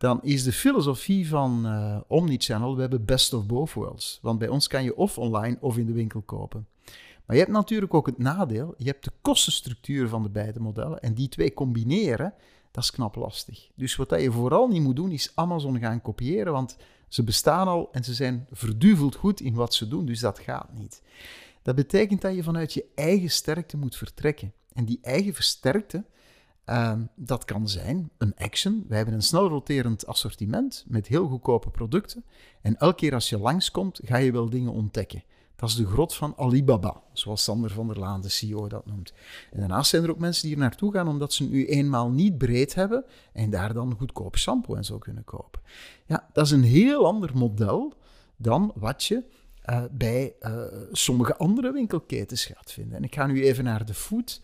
dan 0.01 0.23
is 0.23 0.45
de 0.45 0.53
filosofie 0.53 1.29
van 1.29 1.67
uh, 1.67 2.01
Omnichannel, 2.07 2.75
we 2.75 2.81
hebben 2.81 3.05
best 3.05 3.33
of 3.33 3.47
both 3.47 3.73
worlds. 3.73 4.19
Want 4.23 4.39
bij 4.39 4.49
ons 4.49 4.67
kan 4.67 4.85
je 4.85 4.97
of 4.97 5.19
online 5.19 5.57
of 5.61 5.79
in 5.79 5.87
de 5.87 5.93
winkel 5.93 6.21
kopen. 6.21 6.67
Maar 7.27 7.37
je 7.37 7.43
hebt 7.43 7.55
natuurlijk 7.55 7.95
ook 7.95 8.07
het 8.07 8.19
nadeel, 8.19 8.75
je 8.79 8.85
hebt 8.85 9.05
de 9.05 9.13
kostenstructuur 9.21 10.09
van 10.09 10.23
de 10.23 10.29
beide 10.29 10.61
modellen 10.61 11.01
en 11.01 11.15
die 11.15 11.29
twee 11.29 11.55
combineren, 11.55 12.35
dat 12.71 12.83
is 12.83 12.91
knap 12.91 13.15
lastig. 13.15 13.71
Dus 13.75 13.97
wat 13.97 14.11
je 14.11 14.33
vooral 14.33 14.69
niet 14.69 14.83
moet 14.83 14.97
doen, 14.97 15.11
is 15.11 15.33
Amazon 15.35 15.79
gaan 15.79 16.03
kopiëren, 16.03 16.53
want 16.53 16.77
ze 17.09 17.25
bestaan 17.25 17.69
al 17.69 17.89
en 17.93 18.05
ze 18.05 18.15
zijn 18.15 18.47
verduveld 18.51 19.15
goed 19.15 19.41
in 19.41 19.55
wat 19.55 19.75
ze 19.75 19.89
doen, 19.89 20.07
dus 20.07 20.21
dat 20.21 20.39
gaat 20.39 20.73
niet. 20.73 21.03
Dat 21.63 21.75
betekent 21.75 22.21
dat 22.21 22.35
je 22.35 22.43
vanuit 22.43 22.73
je 22.73 22.85
eigen 22.95 23.31
sterkte 23.31 23.77
moet 23.77 23.97
vertrekken. 23.97 24.53
En 24.73 24.85
die 24.85 24.99
eigen 25.03 25.35
versterkte, 25.35 26.05
Ehm, 26.71 27.01
dat 27.15 27.45
kan 27.45 27.69
zijn 27.69 28.11
een 28.19 28.35
action. 28.37 28.85
Wij 28.89 28.97
hebben 28.97 29.15
een 29.15 29.23
snel 29.23 29.49
roterend 29.49 30.07
assortiment 30.07 30.85
met 30.89 31.07
heel 31.07 31.27
goedkope 31.27 31.71
producten. 31.71 32.25
En 32.63 32.77
elke 32.77 32.95
keer 32.95 33.15
als 33.15 33.29
je 33.29 33.39
langskomt, 33.39 34.01
ga 34.05 34.17
je 34.17 34.33
wel 34.33 34.51
dingen 34.51 34.73
ontdekken. 34.73 35.23
Dat 35.57 35.69
is 35.69 35.75
de 35.75 35.87
grot 35.87 36.15
van 36.15 36.35
Alibaba, 36.37 37.03
zoals 37.13 37.45
Sander 37.45 37.71
van 37.71 37.87
der 37.87 37.99
Laan, 37.99 38.21
de 38.21 38.29
CEO, 38.29 38.69
dat 38.69 38.87
noemt. 38.87 39.13
En 39.53 39.59
daarnaast 39.59 39.91
zijn 39.91 40.03
er 40.03 40.11
ook 40.11 40.19
mensen 40.19 40.43
die 40.43 40.53
er 40.53 40.61
naartoe 40.63 40.93
gaan 40.93 41.09
omdat 41.09 41.33
ze 41.33 41.49
nu 41.49 41.67
eenmaal 41.67 42.11
niet 42.11 42.39
breed 42.39 42.75
hebben 42.75 43.05
en 43.33 43.51
daar 43.51 43.73
dan 43.73 43.95
goedkoop 43.99 44.39
shampoo 44.39 44.75
en 44.75 44.85
zo 44.85 44.99
kunnen 44.99 45.25
kopen. 45.25 45.61
Ja, 46.07 46.29
dat 46.33 46.45
is 46.45 46.51
een 46.51 46.63
heel 46.63 47.07
ander 47.07 47.37
model 47.37 47.95
dan 48.37 48.73
wat 48.75 49.05
je 49.05 49.25
uh, 49.71 49.85
bij 49.91 50.35
uh, 50.41 50.63
sommige 50.93 51.37
andere 51.37 51.73
winkelketens 51.73 52.45
gaat 52.45 52.73
vinden. 52.73 52.97
En 52.97 53.05
ik 53.05 53.15
ga 53.15 53.27
nu 53.27 53.45
even 53.45 53.65
naar 53.65 53.85
de 53.85 53.95
food. 53.95 54.41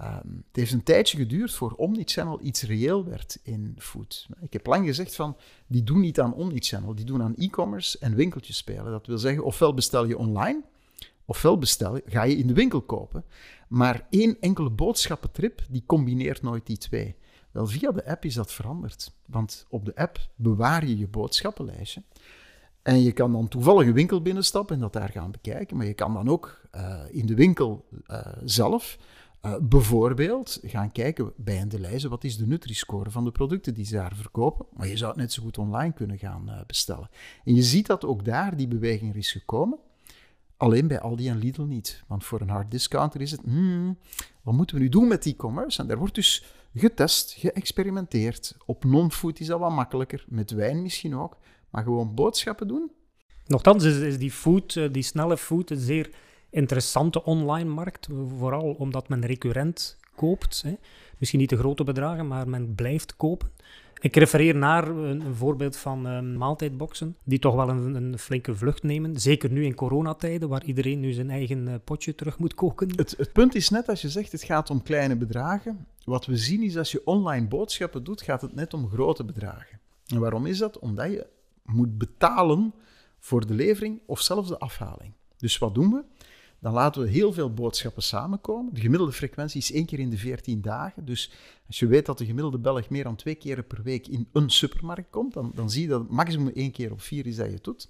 Um, 0.00 0.44
het 0.46 0.56
heeft 0.56 0.72
een 0.72 0.82
tijdje 0.82 1.16
geduurd 1.16 1.52
voor 1.52 1.72
Omnichannel 1.72 2.38
iets 2.42 2.62
reëel 2.62 3.04
werd 3.04 3.38
in 3.42 3.74
food. 3.78 4.26
Ik 4.40 4.52
heb 4.52 4.66
lang 4.66 4.86
gezegd 4.86 5.14
van, 5.14 5.36
die 5.66 5.82
doen 5.82 6.00
niet 6.00 6.20
aan 6.20 6.34
Omnichannel, 6.34 6.94
die 6.94 7.04
doen 7.04 7.22
aan 7.22 7.36
e-commerce 7.36 7.98
en 7.98 8.14
winkeltjes 8.14 8.56
spelen. 8.56 8.90
Dat 8.90 9.06
wil 9.06 9.18
zeggen, 9.18 9.44
ofwel 9.44 9.74
bestel 9.74 10.04
je 10.04 10.18
online, 10.18 10.62
ofwel 11.24 11.58
bestel, 11.58 12.00
ga 12.06 12.22
je 12.22 12.36
in 12.36 12.46
de 12.46 12.54
winkel 12.54 12.80
kopen. 12.80 13.24
Maar 13.68 14.06
één 14.10 14.36
enkele 14.40 14.70
boodschappentrip, 14.70 15.62
die 15.68 15.82
combineert 15.86 16.42
nooit 16.42 16.66
die 16.66 16.78
twee. 16.78 17.16
Wel, 17.50 17.66
via 17.66 17.92
de 17.92 18.06
app 18.06 18.24
is 18.24 18.34
dat 18.34 18.52
veranderd. 18.52 19.12
Want 19.26 19.66
op 19.68 19.84
de 19.84 19.94
app 19.94 20.18
bewaar 20.34 20.86
je 20.86 20.98
je 20.98 21.08
boodschappenlijstje. 21.08 22.02
En 22.82 23.02
je 23.02 23.12
kan 23.12 23.32
dan 23.32 23.48
toevallig 23.48 23.86
een 23.86 23.92
winkel 23.92 24.22
binnenstappen 24.22 24.74
en 24.74 24.80
dat 24.80 24.92
daar 24.92 25.10
gaan 25.10 25.30
bekijken. 25.30 25.76
Maar 25.76 25.86
je 25.86 25.94
kan 25.94 26.14
dan 26.14 26.28
ook 26.28 26.60
uh, 26.74 27.00
in 27.10 27.26
de 27.26 27.34
winkel 27.34 27.86
uh, 28.06 28.26
zelf 28.44 28.98
uh, 29.46 29.54
bijvoorbeeld 29.60 30.60
gaan 30.62 30.92
kijken 30.92 31.32
bij 31.36 31.60
een 31.60 31.80
lijzen 31.80 32.10
wat 32.10 32.24
is 32.24 32.36
de 32.36 32.46
Nutri-score 32.46 33.10
van 33.10 33.24
de 33.24 33.30
producten 33.30 33.74
die 33.74 33.84
ze 33.84 33.94
daar 33.94 34.14
verkopen. 34.14 34.66
Maar 34.72 34.88
je 34.88 34.96
zou 34.96 35.10
het 35.10 35.20
net 35.20 35.32
zo 35.32 35.42
goed 35.42 35.58
online 35.58 35.92
kunnen 35.92 36.18
gaan 36.18 36.44
uh, 36.48 36.60
bestellen. 36.66 37.08
En 37.44 37.54
je 37.54 37.62
ziet 37.62 37.86
dat 37.86 38.04
ook 38.04 38.24
daar 38.24 38.56
die 38.56 38.68
beweging 38.68 39.14
is 39.14 39.32
gekomen. 39.32 39.78
Alleen 40.56 40.88
bij 40.88 41.00
Aldi 41.00 41.28
en 41.28 41.38
Lidl 41.38 41.62
niet. 41.62 42.04
Want 42.06 42.24
voor 42.24 42.40
een 42.40 42.48
hard 42.48 42.70
discounter 42.70 43.20
is 43.20 43.30
het, 43.30 43.40
hmm, 43.44 43.98
wat 44.42 44.54
moeten 44.54 44.76
we 44.76 44.82
nu 44.82 44.88
doen 44.88 45.08
met 45.08 45.26
e-commerce? 45.26 45.80
En 45.80 45.88
daar 45.88 45.98
wordt 45.98 46.14
dus 46.14 46.44
getest, 46.74 47.32
geëxperimenteerd. 47.38 48.56
Op 48.66 48.84
non-food 48.84 49.40
is 49.40 49.46
dat 49.46 49.60
wat 49.60 49.70
makkelijker, 49.70 50.24
met 50.28 50.50
wijn 50.50 50.82
misschien 50.82 51.16
ook. 51.16 51.36
Maar 51.70 51.82
gewoon 51.82 52.14
boodschappen 52.14 52.68
doen. 52.68 52.90
Nochtans 53.46 53.84
is, 53.84 53.96
is 53.98 54.18
die 54.18 54.30
food, 54.30 54.76
eh, 54.76 54.92
die 54.92 55.02
snelle 55.02 55.36
food, 55.36 55.70
een 55.70 55.78
zeer 55.78 56.10
interessante 56.56 57.24
online 57.24 57.70
markt. 57.70 58.08
Vooral 58.38 58.74
omdat 58.78 59.08
men 59.08 59.26
recurrent 59.26 59.98
koopt. 60.14 60.62
Hè. 60.62 60.74
Misschien 61.18 61.40
niet 61.40 61.50
de 61.50 61.56
grote 61.56 61.84
bedragen, 61.84 62.26
maar 62.26 62.48
men 62.48 62.74
blijft 62.74 63.16
kopen. 63.16 63.48
Ik 64.00 64.16
refereer 64.16 64.56
naar 64.56 64.88
een, 64.88 65.34
voorbeeld 65.34 65.76
van 65.76 66.06
uh, 66.06 66.36
maaltijdboxen, 66.36 67.16
die 67.24 67.38
toch 67.38 67.54
wel 67.54 67.68
een, 67.68 67.94
een, 67.94 68.18
flinke 68.18 68.54
vlucht 68.54 68.82
nemen. 68.82 69.20
Zeker 69.20 69.50
nu 69.50 69.64
in 69.64 69.74
coronatijden, 69.74 70.48
waar 70.48 70.64
iedereen 70.64 71.00
nu 71.00 71.12
zijn 71.12 71.30
eigen 71.30 71.68
uh, 71.68 71.74
potje 71.84 72.14
terug 72.14 72.38
moet 72.38 72.54
koken. 72.54 72.96
Het, 72.96 73.14
het, 73.18 73.32
punt 73.32 73.54
is 73.54 73.68
net 73.68 73.88
als 73.88 74.02
je 74.02 74.08
zegt, 74.08 74.32
het 74.32 74.42
gaat 74.42 74.70
om 74.70 74.82
kleine 74.82 75.16
bedragen. 75.16 75.86
Wat 76.04 76.26
we 76.26 76.36
zien 76.36 76.62
is, 76.62 76.76
als 76.76 76.92
je 76.92 77.06
online 77.06 77.46
boodschappen 77.46 78.04
doet, 78.04 78.22
gaat 78.22 78.40
het 78.40 78.54
net 78.54 78.74
om 78.74 78.88
grote 78.88 79.24
bedragen. 79.24 79.80
En 80.06 80.20
waarom 80.20 80.46
is 80.46 80.58
dat? 80.58 80.78
Omdat 80.78 81.10
je 81.10 81.26
moet 81.64 81.98
betalen 81.98 82.74
voor 83.18 83.46
de 83.46 83.54
levering 83.54 84.00
of 84.06 84.20
zelfs 84.20 84.48
de 84.48 84.58
afhaling. 84.58 85.12
Dus 85.36 85.58
wat 85.58 85.74
doen 85.74 85.90
we? 85.90 86.04
Dan 86.58 86.72
laten 86.72 87.02
we 87.02 87.08
heel 87.08 87.32
veel 87.32 87.54
boodschappen 87.54 88.02
samenkomen. 88.02 88.74
De 88.74 88.80
gemiddelde 88.80 89.12
frequentie 89.12 89.60
is 89.60 89.72
één 89.72 89.86
keer 89.86 89.98
in 89.98 90.10
de 90.10 90.18
14 90.18 90.60
dagen. 90.60 91.04
Dus 91.04 91.32
als 91.66 91.78
je 91.78 91.86
weet 91.86 92.06
dat 92.06 92.18
de 92.18 92.24
gemiddelde 92.24 92.58
Belg 92.58 92.88
meer 92.88 93.04
dan 93.04 93.16
twee 93.16 93.34
keer 93.34 93.62
per 93.62 93.82
week 93.82 94.06
in 94.06 94.28
een 94.32 94.50
supermarkt 94.50 95.10
komt, 95.10 95.32
dan, 95.32 95.52
dan 95.54 95.70
zie 95.70 95.82
je 95.82 95.88
dat 95.88 96.00
het 96.00 96.10
maximum 96.10 96.48
één 96.48 96.72
keer 96.72 96.92
op 96.92 97.00
vier 97.00 97.26
is 97.26 97.36
dat 97.36 97.46
je 97.46 97.52
het 97.52 97.64
doet. 97.64 97.88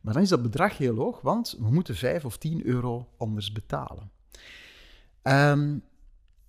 Maar 0.00 0.14
dan 0.14 0.22
is 0.22 0.28
dat 0.28 0.42
bedrag 0.42 0.78
heel 0.78 0.96
hoog, 0.96 1.20
want 1.20 1.56
we 1.58 1.70
moeten 1.70 1.96
5 1.96 2.24
of 2.24 2.36
10 2.36 2.66
euro 2.66 3.08
anders 3.16 3.52
betalen. 3.52 4.10
Um, 5.22 5.82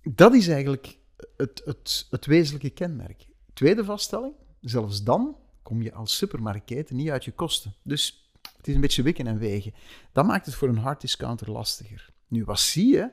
dat 0.02 0.34
is 0.34 0.48
eigenlijk 0.48 0.98
het, 1.36 1.62
het, 1.64 2.06
het 2.10 2.26
wezenlijke 2.26 2.70
kenmerk. 2.70 3.26
Tweede 3.52 3.84
vaststelling, 3.84 4.34
zelfs 4.60 5.02
dan 5.02 5.36
kom 5.62 5.82
je 5.82 5.92
als 5.92 6.16
supermarktketen 6.16 6.96
niet 6.96 7.10
uit 7.10 7.24
je 7.24 7.32
kosten. 7.32 7.74
Dus 7.82 8.25
het 8.66 8.74
is 8.74 8.74
een 8.74 8.88
beetje 8.88 9.02
wikken 9.02 9.26
en 9.26 9.38
wegen. 9.38 9.74
Dat 10.12 10.26
maakt 10.26 10.46
het 10.46 10.54
voor 10.54 10.68
een 10.68 10.78
hard 10.78 11.00
discounter 11.00 11.50
lastiger. 11.50 12.10
Nu, 12.28 12.44
wat 12.44 12.60
zie 12.60 12.86
je? 12.86 13.10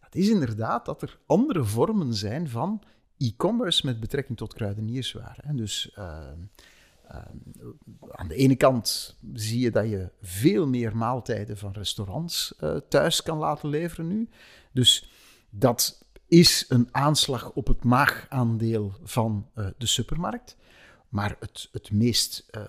Dat 0.00 0.14
is 0.14 0.28
inderdaad 0.28 0.84
dat 0.84 1.02
er 1.02 1.18
andere 1.26 1.64
vormen 1.64 2.14
zijn 2.14 2.48
van 2.48 2.82
e-commerce 3.18 3.86
met 3.86 4.00
betrekking 4.00 4.38
tot 4.38 4.54
kruidenierswaren. 4.54 5.56
Dus 5.56 5.94
uh, 5.98 6.18
uh, 7.10 7.16
aan 8.10 8.28
de 8.28 8.34
ene 8.34 8.56
kant 8.56 9.18
zie 9.32 9.60
je 9.60 9.70
dat 9.70 9.88
je 9.88 10.10
veel 10.22 10.66
meer 10.66 10.96
maaltijden 10.96 11.58
van 11.58 11.72
restaurants 11.72 12.54
uh, 12.60 12.76
thuis 12.88 13.22
kan 13.22 13.38
laten 13.38 13.68
leveren 13.68 14.06
nu. 14.06 14.28
Dus 14.72 15.10
dat 15.50 16.04
is 16.26 16.64
een 16.68 16.88
aanslag 16.90 17.52
op 17.52 17.66
het 17.66 17.84
maagaandeel 17.84 18.94
van 19.02 19.48
uh, 19.54 19.66
de 19.78 19.86
supermarkt. 19.86 20.56
Maar 21.14 21.36
het, 21.40 21.68
het 21.72 21.92
meest 21.92 22.46
uh, 22.50 22.62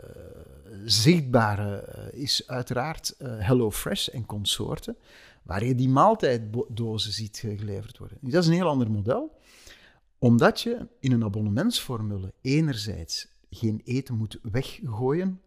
zichtbare 0.85 1.93
uh, 2.13 2.21
is 2.21 2.47
uiteraard 2.47 3.15
HelloFresh 3.17 4.07
en 4.07 4.25
consorten, 4.25 4.97
waar 5.43 5.65
je 5.65 5.75
die 5.75 5.89
maaltijddozen 5.89 7.11
ziet 7.11 7.37
geleverd 7.37 7.97
worden. 7.97 8.17
Dat 8.21 8.41
is 8.41 8.47
een 8.47 8.53
heel 8.53 8.67
ander 8.67 8.91
model, 8.91 9.39
omdat 10.19 10.61
je 10.61 10.87
in 10.99 11.11
een 11.11 11.23
abonnementsformule 11.23 12.33
enerzijds 12.41 13.27
geen 13.49 13.81
eten 13.83 14.15
moet 14.15 14.39
weggooien, 14.41 15.41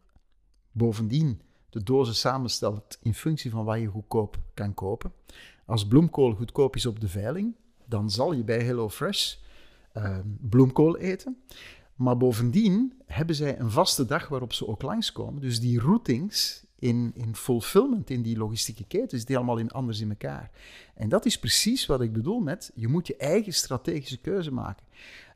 bovendien 0.72 1.40
de 1.70 1.82
dozen 1.82 2.14
samenstelt 2.14 2.98
in 3.02 3.14
functie 3.14 3.50
van 3.50 3.64
wat 3.64 3.80
je 3.80 3.86
goedkoop 3.86 4.38
kan 4.54 4.74
kopen. 4.74 5.12
Als 5.66 5.86
bloemkool 5.86 6.34
goedkoop 6.34 6.76
is 6.76 6.86
op 6.86 7.00
de 7.00 7.08
veiling, 7.08 7.54
dan 7.86 8.10
zal 8.10 8.32
je 8.32 8.44
bij 8.44 8.64
HelloFresh 8.64 9.34
uh, 9.96 10.18
bloemkool 10.40 10.96
eten. 10.96 11.42
Maar 11.98 12.16
bovendien 12.16 12.92
hebben 13.06 13.34
zij 13.34 13.58
een 13.58 13.70
vaste 13.70 14.04
dag 14.04 14.28
waarop 14.28 14.52
ze 14.52 14.66
ook 14.66 14.82
langskomen. 14.82 15.42
Dus 15.42 15.60
die 15.60 15.80
routings 15.80 16.64
in, 16.78 17.10
in 17.14 17.36
fulfillment, 17.36 18.10
in 18.10 18.22
die 18.22 18.36
logistieke 18.36 18.84
ketens, 18.84 19.24
die 19.24 19.36
allemaal 19.36 19.58
in, 19.58 19.70
anders 19.70 20.00
in 20.00 20.08
elkaar. 20.08 20.50
En 20.94 21.08
dat 21.08 21.26
is 21.26 21.38
precies 21.38 21.86
wat 21.86 22.00
ik 22.00 22.12
bedoel 22.12 22.40
met, 22.40 22.70
je 22.74 22.88
moet 22.88 23.06
je 23.06 23.16
eigen 23.16 23.52
strategische 23.52 24.18
keuze 24.18 24.52
maken. 24.52 24.86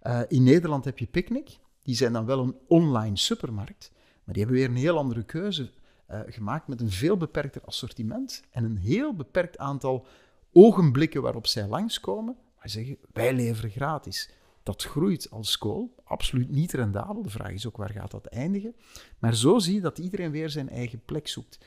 Uh, 0.03 0.21
in 0.29 0.43
Nederland 0.43 0.85
heb 0.85 0.99
je 0.99 1.07
Picnic, 1.07 1.59
die 1.83 1.95
zijn 1.95 2.13
dan 2.13 2.27
wel 2.27 2.39
een 2.39 2.57
online 2.67 3.17
supermarkt, 3.17 3.91
maar 4.25 4.35
die 4.35 4.43
hebben 4.43 4.61
weer 4.61 4.71
een 4.71 4.77
heel 4.77 4.99
andere 4.99 5.23
keuze 5.23 5.71
uh, 6.11 6.21
gemaakt 6.27 6.69
met 6.69 6.81
een 6.81 6.91
veel 6.91 7.17
beperkter 7.17 7.63
assortiment 7.65 8.43
en 8.51 8.65
een 8.65 8.79
heel 8.79 9.15
beperkt 9.15 9.59
aantal 9.59 10.07
ogenblikken 10.53 11.23
waarop 11.23 11.47
zij 11.47 11.67
langskomen, 11.67 12.37
maar 12.59 12.69
zeggen, 12.69 12.97
wij 13.13 13.35
leveren 13.35 13.71
gratis. 13.71 14.31
Dat 14.63 14.83
groeit 14.83 15.31
als 15.31 15.59
kool, 15.59 15.95
absoluut 16.05 16.51
niet 16.51 16.73
rendabel. 16.73 17.23
De 17.23 17.31
vraag 17.31 17.51
is 17.51 17.67
ook, 17.67 17.77
waar 17.77 17.91
gaat 17.91 18.11
dat 18.11 18.27
eindigen? 18.27 18.75
Maar 19.19 19.35
zo 19.35 19.59
zie 19.59 19.75
je 19.75 19.81
dat 19.81 19.99
iedereen 19.99 20.31
weer 20.31 20.51
zijn 20.51 20.69
eigen 20.69 21.03
plek 21.05 21.29
zoekt. 21.29 21.59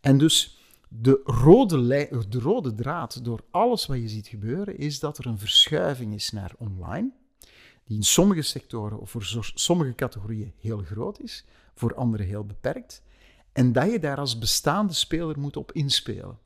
En 0.00 0.18
dus 0.18 0.60
de 0.88 1.20
rode, 1.24 1.86
de 2.28 2.38
rode 2.38 2.74
draad 2.74 3.24
door 3.24 3.44
alles 3.50 3.86
wat 3.86 3.96
je 3.96 4.08
ziet 4.08 4.26
gebeuren, 4.26 4.78
is 4.78 5.00
dat 5.00 5.18
er 5.18 5.26
een 5.26 5.38
verschuiving 5.38 6.14
is 6.14 6.30
naar 6.30 6.54
online, 6.58 7.10
die 7.84 7.96
in 7.96 8.02
sommige 8.02 8.42
sectoren 8.42 8.98
of 9.00 9.10
voor 9.10 9.52
sommige 9.54 9.94
categorieën 9.94 10.52
heel 10.58 10.78
groot 10.78 11.20
is, 11.20 11.44
voor 11.74 11.94
andere 11.94 12.22
heel 12.22 12.44
beperkt, 12.44 13.02
en 13.52 13.72
dat 13.72 13.90
je 13.90 13.98
daar 13.98 14.18
als 14.18 14.38
bestaande 14.38 14.92
speler 14.92 15.38
moet 15.38 15.56
op 15.56 15.72
inspelen. 15.72 16.38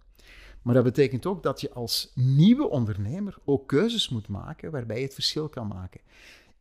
Maar 0.66 0.74
dat 0.74 0.84
betekent 0.84 1.26
ook 1.26 1.42
dat 1.42 1.60
je 1.60 1.72
als 1.72 2.12
nieuwe 2.14 2.68
ondernemer 2.68 3.38
ook 3.44 3.68
keuzes 3.68 4.08
moet 4.08 4.28
maken 4.28 4.70
waarbij 4.70 4.96
je 4.96 5.04
het 5.04 5.14
verschil 5.14 5.48
kan 5.48 5.66
maken. 5.66 6.00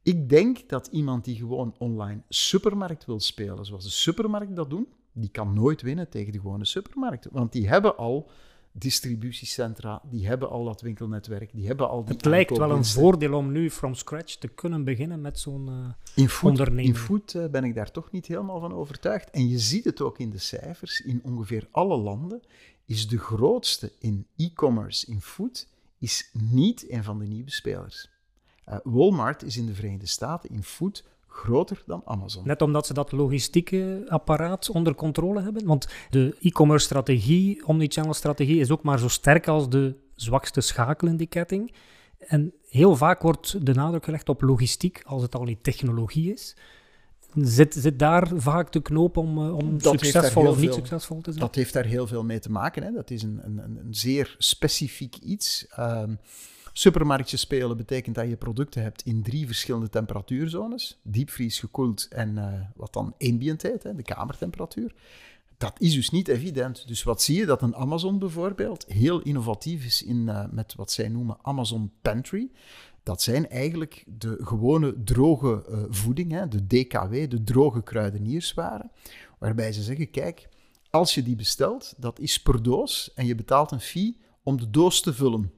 Ik 0.03 0.29
denk 0.29 0.69
dat 0.69 0.88
iemand 0.88 1.25
die 1.25 1.35
gewoon 1.35 1.75
online 1.77 2.21
supermarkt 2.29 3.05
wil 3.05 3.19
spelen, 3.19 3.65
zoals 3.65 3.83
de 3.83 3.89
supermarkt 3.89 4.55
dat 4.55 4.69
doen, 4.69 4.88
die 5.12 5.29
kan 5.29 5.53
nooit 5.53 5.81
winnen 5.81 6.09
tegen 6.09 6.31
de 6.31 6.39
gewone 6.39 6.65
supermarkt. 6.65 7.27
Want 7.31 7.51
die 7.51 7.67
hebben 7.67 7.97
al 7.97 8.29
distributiecentra, 8.77 10.01
die 10.10 10.27
hebben 10.27 10.50
al 10.50 10.63
dat 10.63 10.82
winkelnetwerk, 10.82 11.50
die 11.53 11.67
hebben 11.67 11.89
al 11.89 12.03
die 12.03 12.15
Het 12.15 12.25
lijkt 12.25 12.58
wel 12.58 12.72
een 12.72 12.86
voordeel 12.86 13.34
om 13.34 13.51
nu 13.51 13.72
from 13.72 13.94
scratch 13.94 14.36
te 14.36 14.48
kunnen 14.48 14.84
beginnen 14.84 15.22
met 15.22 15.39
zo'n 15.39 15.96
uh, 16.15 16.44
onderneming. 16.44 16.88
In 16.88 16.96
food 16.96 17.34
uh, 17.34 17.46
ben 17.46 17.63
ik 17.63 17.75
daar 17.75 17.91
toch 17.91 18.12
niet 18.12 18.25
helemaal 18.25 18.60
van 18.60 18.74
overtuigd. 18.74 19.29
En 19.29 19.48
je 19.48 19.60
ziet 19.60 19.86
het 19.86 20.01
ook 20.01 20.20
in 20.20 20.29
de 20.29 20.38
cijfers. 20.38 21.01
In 21.01 21.22
ongeveer 21.24 21.67
alle 21.72 21.98
landen 21.98 22.41
is 22.86 23.08
de 23.08 23.17
grootste 23.17 23.91
in 24.00 24.27
e-commerce, 24.36 25.08
in 25.08 25.22
food, 25.22 25.67
is 26.00 26.29
niet 26.34 26.91
een 26.91 27.03
van 27.03 27.20
de 27.20 27.25
nieuwe 27.25 27.51
spelers. 27.51 28.10
Uh, 28.70 28.77
Walmart 28.84 29.44
is 29.44 29.58
in 29.58 29.65
de 29.65 29.74
Verenigde 29.74 30.08
Staten 30.08 30.50
in 30.50 30.63
food 30.63 31.03
groter 31.35 31.83
dan 31.85 32.01
Amazon. 32.05 32.43
Net 32.45 32.61
omdat 32.61 32.85
ze 32.85 32.93
dat 32.93 33.11
logistieke 33.11 34.05
apparaat 34.07 34.69
onder 34.69 34.95
controle 34.95 35.41
hebben. 35.41 35.65
Want 35.65 35.87
de 36.09 36.35
e-commerce 36.41 36.85
strategie, 36.85 37.67
omnichannel 37.67 38.13
strategie, 38.13 38.59
is 38.59 38.71
ook 38.71 38.83
maar 38.83 38.99
zo 38.99 39.07
sterk 39.07 39.47
als 39.47 39.69
de 39.69 39.95
zwakste 40.15 40.61
schakel 40.61 41.07
in 41.07 41.17
die 41.17 41.27
ketting. 41.27 41.73
En 42.19 42.53
heel 42.69 42.95
vaak 42.95 43.21
wordt 43.21 43.65
de 43.65 43.73
nadruk 43.73 44.03
gelegd 44.03 44.29
op 44.29 44.41
logistiek, 44.41 45.01
als 45.05 45.21
het 45.21 45.35
al 45.35 45.43
niet 45.43 45.63
technologie 45.63 46.33
is. 46.33 46.55
Zit, 47.35 47.73
zit 47.73 47.99
daar 47.99 48.31
vaak 48.35 48.71
de 48.71 48.81
knoop 48.81 49.17
om, 49.17 49.37
eh, 49.37 49.55
om 49.55 49.79
succesvol 49.79 50.47
of 50.47 50.59
niet 50.59 50.73
succesvol 50.73 51.21
te 51.21 51.31
zijn? 51.31 51.43
Dat 51.43 51.55
heeft 51.55 51.73
daar 51.73 51.85
heel 51.85 52.07
veel 52.07 52.23
mee 52.23 52.39
te 52.39 52.51
maken. 52.51 52.83
Hè. 52.83 52.91
Dat 52.91 53.11
is 53.11 53.23
een, 53.23 53.39
een, 53.43 53.57
een 53.57 53.87
zeer 53.93 54.35
specifiek 54.37 55.15
iets. 55.15 55.67
Um, 55.79 56.19
supermarktjes 56.77 57.41
spelen 57.41 57.77
betekent 57.77 58.15
dat 58.15 58.29
je 58.29 58.36
producten 58.36 58.82
hebt 58.82 59.01
in 59.01 59.24
drie 59.24 59.46
verschillende 59.46 59.89
temperatuurzones. 59.89 61.00
Diepvries, 61.03 61.60
gekoeld 61.60 62.08
en 62.08 62.38
uh, 62.38 62.53
wat 62.75 62.94
dan 62.94 63.13
ambient 63.20 63.62
heet, 63.62 63.84
hè, 63.84 63.96
de 63.96 64.03
kamertemperatuur. 64.03 64.94
Dat 65.58 65.74
is 65.77 65.94
dus 65.94 66.10
niet 66.10 66.27
evident. 66.27 66.88
Dus 66.88 67.03
wat 67.03 67.22
zie 67.22 67.38
je? 67.38 67.46
Dat 67.46 67.62
een 67.62 67.75
Amazon 67.75 68.20
bijvoorbeeld 68.20 68.86
heel 68.88 69.22
innovatief 69.22 69.86
is 69.86 70.03
in, 70.03 70.27
uh, 70.27 70.46
met 70.51 70.75
wat 70.75 70.91
zij 70.91 71.08
noemen 71.08 71.38
Amazon 71.41 71.91
Pantry 72.01 72.50
dat 73.05 73.22
zijn 73.22 73.50
eigenlijk 73.50 74.03
de 74.08 74.38
gewone 74.39 75.03
droge 75.03 75.65
uh, 75.70 75.84
voeding, 75.89 76.32
hè, 76.32 76.48
de 76.48 76.67
DKW, 76.67 77.29
de 77.29 77.44
droge 77.44 77.84
kruidenierswaren, 77.84 78.91
waarbij 79.39 79.72
ze 79.72 79.84
zeggen, 79.84 80.10
kijk, 80.10 80.50
als 80.89 81.13
je 81.13 81.24
die 81.24 81.36
bestelt, 81.36 81.94
dat 81.98 82.20
is 82.20 82.41
per 82.41 82.63
doos 82.63 83.12
en 83.13 83.25
je 83.25 83.36
betaalt 83.36 83.72
een 83.72 83.79
fee 83.79 84.17
om 84.44 84.58
de 84.58 84.70
doos 84.70 85.01
te 85.01 85.13
vullen. 85.13 85.51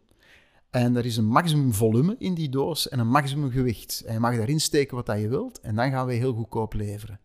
En 0.70 0.96
er 0.96 1.06
is 1.06 1.18
een 1.18 1.28
maximum 1.28 1.74
volume 1.74 2.16
in 2.20 2.34
die 2.34 2.50
doos 2.50 2.90
en 2.90 3.00
een 3.00 3.10
maximum 3.10 3.52
gewicht. 3.52 4.04
En 4.06 4.14
je 4.14 4.20
mag 4.20 4.36
daarin 4.36 4.60
steken 4.60 4.96
wat 4.96 5.06
dat 5.06 5.20
je 5.20 5.28
wilt 5.28 5.60
en 5.60 5.76
dan 5.76 5.92
gaan 5.92 6.06
wij 6.06 6.16
heel 6.16 6.34
goedkoop 6.34 6.74
leveren. 6.74 7.20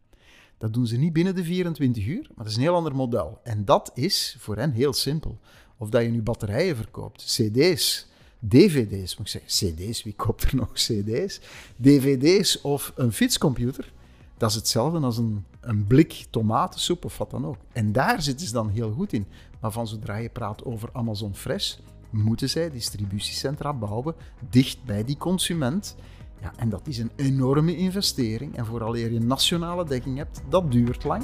Dat 0.58 0.72
doen 0.72 0.86
ze 0.86 0.96
niet 0.96 1.12
binnen 1.12 1.34
de 1.34 1.44
24 1.44 2.06
uur, 2.06 2.22
maar 2.22 2.36
dat 2.36 2.46
is 2.46 2.56
een 2.56 2.62
heel 2.62 2.74
ander 2.74 2.94
model. 2.94 3.40
En 3.42 3.64
dat 3.64 3.90
is 3.94 4.36
voor 4.38 4.56
hen 4.56 4.72
heel 4.72 4.92
simpel. 4.92 5.38
Of 5.76 5.88
dat 5.88 6.02
je 6.02 6.08
nu 6.08 6.22
batterijen 6.22 6.76
verkoopt, 6.76 7.22
cd's, 7.24 8.06
dvd's, 8.48 9.16
moet 9.16 9.34
ik 9.34 9.40
zeggen, 9.40 9.50
cd's, 9.50 10.02
wie 10.02 10.14
koopt 10.14 10.42
er 10.42 10.56
nog 10.56 10.72
cd's? 10.72 11.40
dvd's 11.76 12.60
of 12.60 12.92
een 12.96 13.12
fietscomputer, 13.12 13.92
dat 14.36 14.50
is 14.50 14.56
hetzelfde 14.56 15.00
als 15.00 15.18
een, 15.18 15.44
een 15.60 15.86
blik 15.86 16.26
tomatensoep 16.30 17.04
of 17.04 17.18
wat 17.18 17.30
dan 17.30 17.46
ook. 17.46 17.58
En 17.72 17.92
daar 17.92 18.22
zitten 18.22 18.46
ze 18.46 18.52
dan 18.52 18.68
heel 18.68 18.92
goed 18.92 19.12
in. 19.12 19.26
Maar 19.60 19.72
van 19.72 19.88
zodra 19.88 20.16
je 20.16 20.28
praat 20.28 20.64
over 20.64 20.88
Amazon 20.92 21.34
Fresh, 21.34 21.76
moeten 22.12 22.48
zij 22.48 22.70
distributiecentra 22.70 23.72
bouwen 23.72 24.14
dicht 24.50 24.84
bij 24.84 25.04
die 25.04 25.16
consument. 25.16 25.96
Ja, 26.40 26.52
en 26.56 26.68
dat 26.68 26.86
is 26.86 26.98
een 26.98 27.10
enorme 27.16 27.76
investering. 27.76 28.56
En 28.56 28.66
vooral 28.66 28.96
eer 28.96 29.12
je 29.12 29.20
nationale 29.20 29.84
dekking 29.84 30.16
hebt, 30.16 30.42
dat 30.48 30.72
duurt 30.72 31.04
lang. 31.04 31.22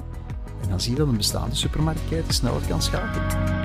En 0.63 0.69
dan 0.69 0.81
zie 0.81 0.93
je 0.93 0.99
dat 0.99 1.09
een 1.09 1.17
bestaande 1.17 1.55
supermarktketen 1.55 2.35
sneller 2.35 2.67
kan 2.69 2.83
schakelen. 2.83 3.57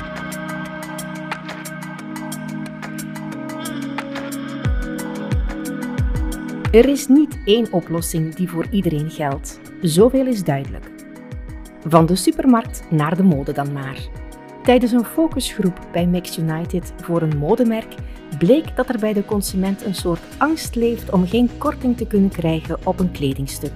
Er 6.71 6.89
is 6.89 7.07
niet 7.07 7.37
één 7.45 7.71
oplossing 7.71 8.35
die 8.35 8.49
voor 8.49 8.67
iedereen 8.71 9.09
geldt. 9.09 9.59
Zoveel 9.81 10.27
is 10.27 10.43
duidelijk. 10.43 10.91
Van 11.87 12.05
de 12.05 12.15
supermarkt 12.15 12.83
naar 12.89 13.15
de 13.15 13.23
mode 13.23 13.51
dan 13.51 13.73
maar. 13.73 14.22
Tijdens 14.63 14.91
een 14.91 15.05
focusgroep 15.05 15.87
bij 15.91 16.07
Max 16.07 16.37
United 16.37 16.93
voor 17.01 17.21
een 17.21 17.37
modemerk 17.37 17.95
bleek 18.37 18.75
dat 18.75 18.89
er 18.89 18.99
bij 18.99 19.13
de 19.13 19.25
consument 19.25 19.85
een 19.85 19.95
soort 19.95 20.21
angst 20.37 20.75
leeft 20.75 21.11
om 21.11 21.27
geen 21.27 21.57
korting 21.57 21.97
te 21.97 22.07
kunnen 22.07 22.29
krijgen 22.29 22.87
op 22.87 22.99
een 22.99 23.11
kledingstuk. 23.11 23.71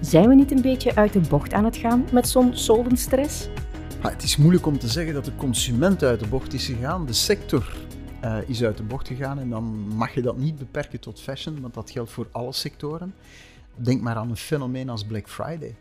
Zijn 0.00 0.28
we 0.28 0.34
niet 0.34 0.50
een 0.50 0.62
beetje 0.62 0.94
uit 0.94 1.12
de 1.12 1.20
bocht 1.20 1.52
aan 1.52 1.64
het 1.64 1.76
gaan 1.76 2.04
met 2.12 2.28
zo'n 2.28 2.56
soldenstress? 2.56 3.48
het 4.00 4.22
is 4.22 4.36
moeilijk 4.36 4.66
om 4.66 4.78
te 4.78 4.88
zeggen 4.88 5.14
dat 5.14 5.24
de 5.24 5.36
consument 5.36 6.02
uit 6.02 6.20
de 6.20 6.28
bocht 6.28 6.52
is 6.52 6.66
gegaan. 6.66 7.06
De 7.06 7.12
sector 7.12 7.76
uh, 8.24 8.36
is 8.46 8.64
uit 8.64 8.76
de 8.76 8.82
bocht 8.82 9.08
gegaan 9.08 9.38
en 9.38 9.50
dan 9.50 9.64
mag 9.94 10.14
je 10.14 10.22
dat 10.22 10.36
niet 10.36 10.58
beperken 10.58 11.00
tot 11.00 11.20
fashion, 11.20 11.60
want 11.60 11.74
dat 11.74 11.90
geldt 11.90 12.10
voor 12.10 12.26
alle 12.32 12.52
sectoren. 12.52 13.14
Denk 13.74 14.00
maar 14.00 14.16
aan 14.16 14.30
een 14.30 14.36
fenomeen 14.36 14.88
als 14.88 15.04
Black 15.04 15.28
Friday. 15.28 15.74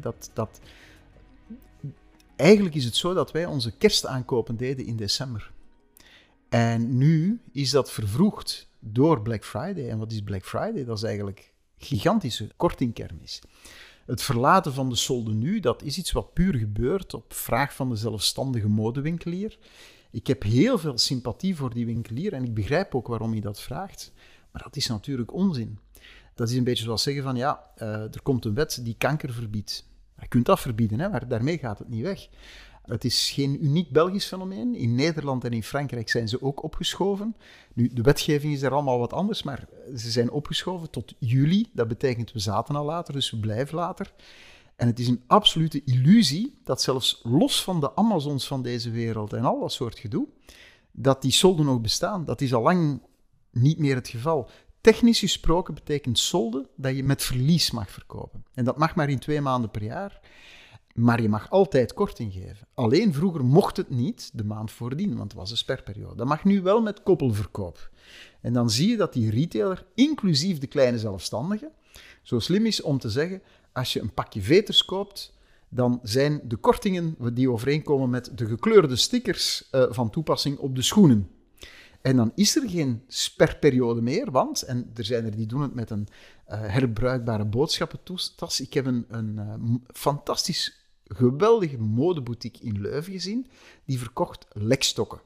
dat, 0.00 0.30
dat, 0.32 0.60
eigenlijk 2.36 2.74
is 2.74 2.84
het 2.84 2.96
zo 2.96 3.14
dat 3.14 3.32
wij 3.32 3.46
onze 3.46 3.76
kerstaankopen 3.76 4.56
deden 4.56 4.86
in 4.86 4.96
december. 4.96 5.52
En 6.48 6.96
nu 6.96 7.40
is 7.52 7.70
dat 7.70 7.90
vervroegd 7.90 8.68
door 8.78 9.22
Black 9.22 9.44
Friday. 9.44 9.88
En 9.88 9.98
wat 9.98 10.12
is 10.12 10.22
Black 10.22 10.44
Friday? 10.44 10.84
Dat 10.84 10.96
is 10.96 11.02
eigenlijk 11.02 11.52
gigantische 11.78 12.48
kortingkermis. 12.56 13.42
Het 14.06 14.22
verlaten 14.22 14.72
van 14.72 14.88
de 14.88 14.94
solde 14.94 15.32
nu, 15.32 15.60
dat 15.60 15.82
is 15.82 15.98
iets 15.98 16.12
wat 16.12 16.32
puur 16.32 16.54
gebeurt 16.54 17.14
op 17.14 17.32
vraag 17.32 17.74
van 17.74 17.88
de 17.88 17.96
zelfstandige 17.96 18.68
modewinkelier. 18.68 19.58
Ik 20.10 20.26
heb 20.26 20.42
heel 20.42 20.78
veel 20.78 20.98
sympathie 20.98 21.56
voor 21.56 21.74
die 21.74 21.86
winkelier 21.86 22.32
en 22.32 22.44
ik 22.44 22.54
begrijp 22.54 22.94
ook 22.94 23.06
waarom 23.06 23.32
hij 23.32 23.40
dat 23.40 23.60
vraagt. 23.60 24.12
Maar 24.50 24.62
dat 24.62 24.76
is 24.76 24.86
natuurlijk 24.86 25.32
onzin. 25.32 25.78
Dat 26.34 26.48
is 26.48 26.56
een 26.56 26.64
beetje 26.64 26.84
zoals 26.84 27.02
zeggen 27.02 27.22
van 27.22 27.36
ja, 27.36 27.70
uh, 27.78 27.88
er 27.88 28.22
komt 28.22 28.44
een 28.44 28.54
wet 28.54 28.80
die 28.82 28.94
kanker 28.98 29.32
verbiedt. 29.32 29.86
Kunt 30.34 30.46
dat 30.46 30.60
verbieden, 30.60 31.00
hè, 31.00 31.08
maar 31.08 31.28
daarmee 31.28 31.58
gaat 31.58 31.78
het 31.78 31.88
niet 31.88 32.02
weg. 32.02 32.28
Het 32.82 33.04
is 33.04 33.30
geen 33.30 33.64
uniek 33.64 33.90
Belgisch 33.90 34.26
fenomeen. 34.26 34.74
In 34.74 34.94
Nederland 34.94 35.44
en 35.44 35.52
in 35.52 35.62
Frankrijk 35.62 36.08
zijn 36.08 36.28
ze 36.28 36.42
ook 36.42 36.62
opgeschoven. 36.62 37.36
Nu, 37.74 37.90
de 37.92 38.02
wetgeving 38.02 38.52
is 38.52 38.60
daar 38.60 38.72
allemaal 38.72 38.98
wat 38.98 39.12
anders, 39.12 39.42
maar 39.42 39.68
ze 39.96 40.10
zijn 40.10 40.30
opgeschoven 40.30 40.90
tot 40.90 41.14
juli. 41.18 41.66
Dat 41.72 41.88
betekent 41.88 42.32
we 42.32 42.38
zaten 42.38 42.76
al 42.76 42.84
later, 42.84 43.14
dus 43.14 43.30
we 43.30 43.36
blijven 43.36 43.74
later. 43.74 44.12
En 44.76 44.86
het 44.86 44.98
is 44.98 45.08
een 45.08 45.22
absolute 45.26 45.82
illusie 45.84 46.58
dat 46.64 46.82
zelfs 46.82 47.20
los 47.22 47.62
van 47.62 47.80
de 47.80 47.96
Amazons 47.96 48.46
van 48.46 48.62
deze 48.62 48.90
wereld 48.90 49.32
en 49.32 49.44
al 49.44 49.60
dat 49.60 49.72
soort 49.72 49.98
gedoe, 49.98 50.26
dat 50.92 51.22
die 51.22 51.32
solden 51.32 51.66
nog 51.66 51.80
bestaan. 51.80 52.24
Dat 52.24 52.40
is 52.40 52.54
al 52.54 52.62
lang 52.62 53.00
niet 53.50 53.78
meer 53.78 53.94
het 53.94 54.08
geval. 54.08 54.48
Technisch 54.84 55.18
gesproken 55.18 55.74
betekent 55.74 56.18
solde 56.18 56.68
dat 56.76 56.96
je 56.96 57.04
met 57.04 57.22
verlies 57.22 57.70
mag 57.70 57.90
verkopen. 57.90 58.44
En 58.54 58.64
dat 58.64 58.78
mag 58.78 58.94
maar 58.94 59.08
in 59.08 59.18
twee 59.18 59.40
maanden 59.40 59.70
per 59.70 59.82
jaar. 59.82 60.20
Maar 60.94 61.22
je 61.22 61.28
mag 61.28 61.50
altijd 61.50 61.94
korting 61.94 62.32
geven. 62.32 62.66
Alleen 62.74 63.14
vroeger 63.14 63.44
mocht 63.44 63.76
het 63.76 63.90
niet 63.90 64.30
de 64.32 64.44
maand 64.44 64.70
voordien, 64.70 65.16
want 65.16 65.32
het 65.32 65.40
was 65.40 65.50
een 65.50 65.56
sperperiode. 65.56 66.16
Dat 66.16 66.26
mag 66.26 66.44
nu 66.44 66.62
wel 66.62 66.82
met 66.82 67.02
koppelverkoop. 67.02 67.90
En 68.40 68.52
dan 68.52 68.70
zie 68.70 68.88
je 68.88 68.96
dat 68.96 69.12
die 69.12 69.30
retailer, 69.30 69.86
inclusief 69.94 70.58
de 70.58 70.66
kleine 70.66 70.98
zelfstandige, 70.98 71.70
zo 72.22 72.38
slim 72.38 72.66
is 72.66 72.82
om 72.82 72.98
te 72.98 73.10
zeggen: 73.10 73.42
als 73.72 73.92
je 73.92 74.00
een 74.00 74.14
pakje 74.14 74.42
veters 74.42 74.84
koopt, 74.84 75.32
dan 75.68 76.00
zijn 76.02 76.40
de 76.44 76.56
kortingen 76.56 77.16
die 77.32 77.50
overeenkomen 77.50 78.10
met 78.10 78.30
de 78.34 78.46
gekleurde 78.46 78.96
stickers 78.96 79.68
uh, 79.72 79.84
van 79.88 80.10
toepassing 80.10 80.58
op 80.58 80.74
de 80.74 80.82
schoenen. 80.82 81.30
En 82.04 82.16
dan 82.16 82.32
is 82.34 82.56
er 82.56 82.68
geen 82.68 83.02
sperperiode 83.08 84.00
meer, 84.02 84.30
want, 84.30 84.62
en 84.62 84.90
er 84.94 85.04
zijn 85.04 85.24
er 85.24 85.36
die 85.36 85.46
doen 85.46 85.62
het 85.62 85.74
met 85.74 85.90
een 85.90 86.08
uh, 86.50 86.60
herbruikbare 86.60 87.44
boodschappentas. 87.44 88.60
Ik 88.60 88.74
heb 88.74 88.86
een, 88.86 89.04
een 89.08 89.34
uh, 89.36 89.74
fantastisch 89.86 90.86
geweldige 91.04 91.78
modeboutique 91.78 92.64
in 92.64 92.80
Leuven 92.80 93.12
gezien, 93.12 93.46
die 93.84 93.98
verkocht 93.98 94.46
lekstokken. 94.52 95.20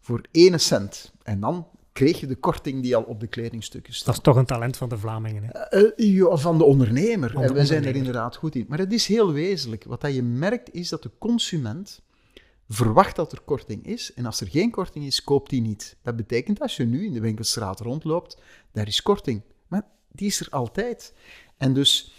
Voor 0.00 0.20
1 0.30 0.60
cent. 0.60 1.12
En 1.22 1.40
dan 1.40 1.66
kreeg 1.92 2.20
je 2.20 2.26
de 2.26 2.36
korting 2.36 2.82
die 2.82 2.96
al 2.96 3.02
op 3.02 3.20
de 3.20 3.26
kledingstukken 3.26 3.92
stond. 3.92 4.06
Dat 4.06 4.16
is 4.16 4.32
toch 4.32 4.36
een 4.36 4.46
talent 4.46 4.76
van 4.76 4.88
de 4.88 4.98
Vlamingen, 4.98 5.42
hè? 5.46 5.98
Uh, 5.98 6.36
van 6.36 6.58
de 6.58 6.64
ondernemer. 6.64 7.36
en 7.36 7.54
wij 7.54 7.64
zijn 7.64 7.84
er 7.84 7.96
inderdaad 7.96 8.36
goed 8.36 8.54
in. 8.54 8.64
Maar 8.68 8.78
het 8.78 8.92
is 8.92 9.06
heel 9.06 9.32
wezenlijk. 9.32 9.84
Wat 9.84 10.00
dat 10.00 10.14
je 10.14 10.22
merkt, 10.22 10.74
is 10.74 10.88
dat 10.88 11.02
de 11.02 11.10
consument 11.18 12.02
verwacht 12.68 13.16
dat 13.16 13.32
er 13.32 13.40
korting 13.40 13.86
is. 13.86 14.14
En 14.14 14.26
als 14.26 14.40
er 14.40 14.48
geen 14.48 14.70
korting 14.70 15.04
is, 15.04 15.24
koopt 15.24 15.50
hij 15.50 15.60
niet. 15.60 15.96
Dat 16.02 16.16
betekent 16.16 16.60
als 16.60 16.76
je 16.76 16.84
nu 16.84 17.04
in 17.04 17.12
de 17.12 17.20
winkelstraat 17.20 17.80
rondloopt, 17.80 18.38
daar 18.72 18.86
is 18.86 19.02
korting. 19.02 19.42
Maar 19.68 19.86
die 20.12 20.26
is 20.26 20.40
er 20.40 20.48
altijd. 20.50 21.14
En 21.56 21.74
dus 21.74 22.12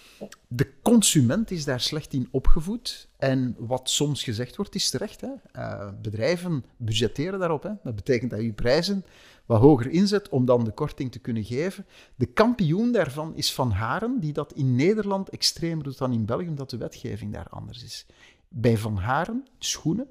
de 0.47 0.73
consument 0.81 1.51
is 1.51 1.65
daar 1.65 1.79
slecht 1.79 2.13
in 2.13 2.27
opgevoed. 2.31 3.10
En 3.17 3.55
wat 3.60 3.89
soms 3.89 4.23
gezegd 4.23 4.55
wordt, 4.55 4.75
is 4.75 4.89
terecht. 4.89 5.21
Hè? 5.21 5.29
Uh, 5.55 5.89
bedrijven 6.01 6.65
budgetteren 6.77 7.39
daarop. 7.39 7.63
Hè? 7.63 7.71
Dat 7.83 7.95
betekent 7.95 8.31
dat 8.31 8.41
je 8.41 8.53
prijzen 8.53 9.05
wat 9.45 9.62
hoger 9.62 9.89
inzet 9.89 10.29
om 10.29 10.45
dan 10.45 10.63
de 10.63 10.71
korting 10.71 11.12
te 11.12 11.19
kunnen 11.19 11.43
geven. 11.43 11.86
De 12.15 12.25
kampioen 12.25 12.91
daarvan 12.91 13.36
is 13.36 13.53
Van 13.53 13.71
Haren, 13.71 14.19
die 14.19 14.33
dat 14.33 14.53
in 14.53 14.75
Nederland 14.75 15.29
extremer 15.29 15.83
doet 15.83 15.97
dan 15.97 16.13
in 16.13 16.25
België, 16.25 16.47
omdat 16.47 16.69
de 16.69 16.77
wetgeving 16.77 17.33
daar 17.33 17.49
anders 17.49 17.83
is. 17.83 18.05
Bij 18.49 18.77
Van 18.77 18.97
Haren, 18.97 19.47
schoenen, 19.60 20.07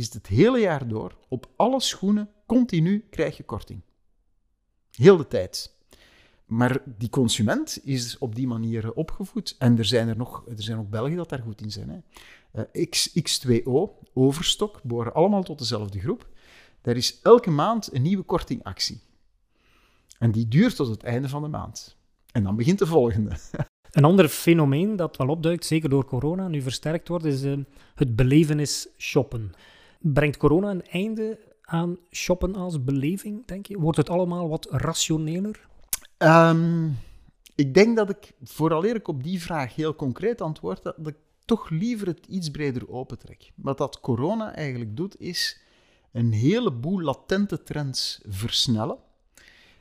is 0.00 0.06
het 0.06 0.14
het 0.14 0.26
hele 0.26 0.58
jaar 0.58 0.88
door, 0.88 1.16
op 1.28 1.46
alle 1.56 1.80
schoenen, 1.80 2.30
continu 2.46 3.06
krijg 3.10 3.36
je 3.36 3.42
korting. 3.42 3.80
Heel 4.90 5.16
de 5.16 5.26
tijd. 5.26 5.78
Maar 6.46 6.82
die 6.84 7.08
consument 7.08 7.80
is 7.84 8.18
op 8.18 8.34
die 8.34 8.46
manier 8.46 8.92
opgevoed. 8.92 9.56
En 9.58 9.78
er 9.78 9.84
zijn 9.84 10.08
er 10.08 10.16
nog, 10.16 10.44
er 10.48 10.62
zijn 10.62 10.78
ook 10.78 10.90
Belgen 10.90 11.16
dat 11.16 11.28
daar 11.28 11.42
goed 11.42 11.60
in 11.60 11.70
zijn. 11.70 11.88
Hè. 11.88 11.98
Uh, 12.74 12.88
X, 12.88 13.10
X2O, 13.10 13.72
Overstok, 14.14 14.82
behoren 14.82 15.14
allemaal 15.14 15.42
tot 15.42 15.58
dezelfde 15.58 16.00
groep. 16.00 16.28
Daar 16.80 16.96
is 16.96 17.20
elke 17.22 17.50
maand 17.50 17.94
een 17.94 18.02
nieuwe 18.02 18.22
kortingactie. 18.22 19.00
En 20.18 20.30
die 20.30 20.48
duurt 20.48 20.76
tot 20.76 20.88
het 20.88 21.02
einde 21.02 21.28
van 21.28 21.42
de 21.42 21.48
maand. 21.48 21.96
En 22.32 22.42
dan 22.42 22.56
begint 22.56 22.78
de 22.78 22.86
volgende. 22.86 23.36
Een 23.90 24.04
ander 24.04 24.28
fenomeen 24.28 24.96
dat 24.96 25.16
wel 25.16 25.28
opduikt, 25.28 25.64
zeker 25.64 25.88
door 25.88 26.04
corona, 26.04 26.48
nu 26.48 26.62
versterkt 26.62 27.08
wordt, 27.08 27.24
is 27.24 27.42
uh, 27.42 27.58
het 27.94 28.16
belevenis 28.16 28.88
shoppen. 28.98 29.52
Brengt 30.00 30.36
corona 30.36 30.70
een 30.70 30.86
einde 30.86 31.38
aan 31.62 31.98
shoppen 32.10 32.54
als 32.54 32.84
beleving, 32.84 33.46
denk 33.46 33.66
je? 33.66 33.78
Wordt 33.78 33.98
het 33.98 34.08
allemaal 34.08 34.48
wat 34.48 34.66
rationeler? 34.70 35.68
Um, 36.18 36.98
ik 37.54 37.74
denk 37.74 37.96
dat 37.96 38.10
ik, 38.10 38.32
vooraleer 38.42 38.94
ik 38.94 39.08
op 39.08 39.22
die 39.22 39.42
vraag 39.42 39.74
heel 39.74 39.94
concreet 39.94 40.40
antwoord, 40.40 40.82
dat 40.82 41.06
ik 41.06 41.16
toch 41.44 41.70
liever 41.70 42.06
het 42.06 42.26
iets 42.26 42.50
breder 42.50 42.90
opentrek. 42.90 43.50
Wat 43.54 43.78
dat 43.78 44.00
corona 44.00 44.54
eigenlijk 44.54 44.96
doet, 44.96 45.20
is 45.20 45.60
een 46.12 46.32
heleboel 46.32 47.00
latente 47.00 47.62
trends 47.62 48.20
versnellen. 48.26 48.98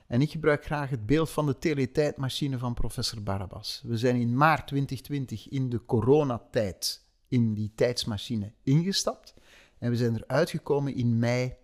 En 0.07 0.21
ik 0.21 0.31
gebruik 0.31 0.65
graag 0.65 0.89
het 0.89 1.05
beeld 1.05 1.29
van 1.29 1.45
de 1.45 1.57
teletijdmachine 1.57 2.57
van 2.57 2.73
professor 2.73 3.23
Barabas. 3.23 3.81
We 3.85 3.97
zijn 3.97 4.15
in 4.15 4.37
maart 4.37 4.67
2020 4.67 5.49
in 5.49 5.69
de 5.69 5.85
coronatijd 5.85 7.05
in 7.27 7.53
die 7.53 7.71
tijdsmachine 7.75 8.51
ingestapt. 8.63 9.33
En 9.79 9.89
we 9.89 9.95
zijn 9.95 10.15
eruit 10.15 10.49
gekomen 10.49 10.95
in 10.95 11.19
mei 11.19 11.55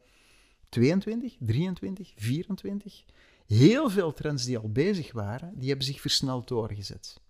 22, 0.69 1.35
23, 1.39 2.13
24. 2.15 3.03
Heel 3.45 3.89
veel 3.89 4.13
trends 4.13 4.45
die 4.45 4.57
al 4.57 4.71
bezig 4.71 5.11
waren, 5.11 5.53
die 5.55 5.67
hebben 5.67 5.85
zich 5.85 6.01
versneld 6.01 6.47
doorgezet. 6.47 7.21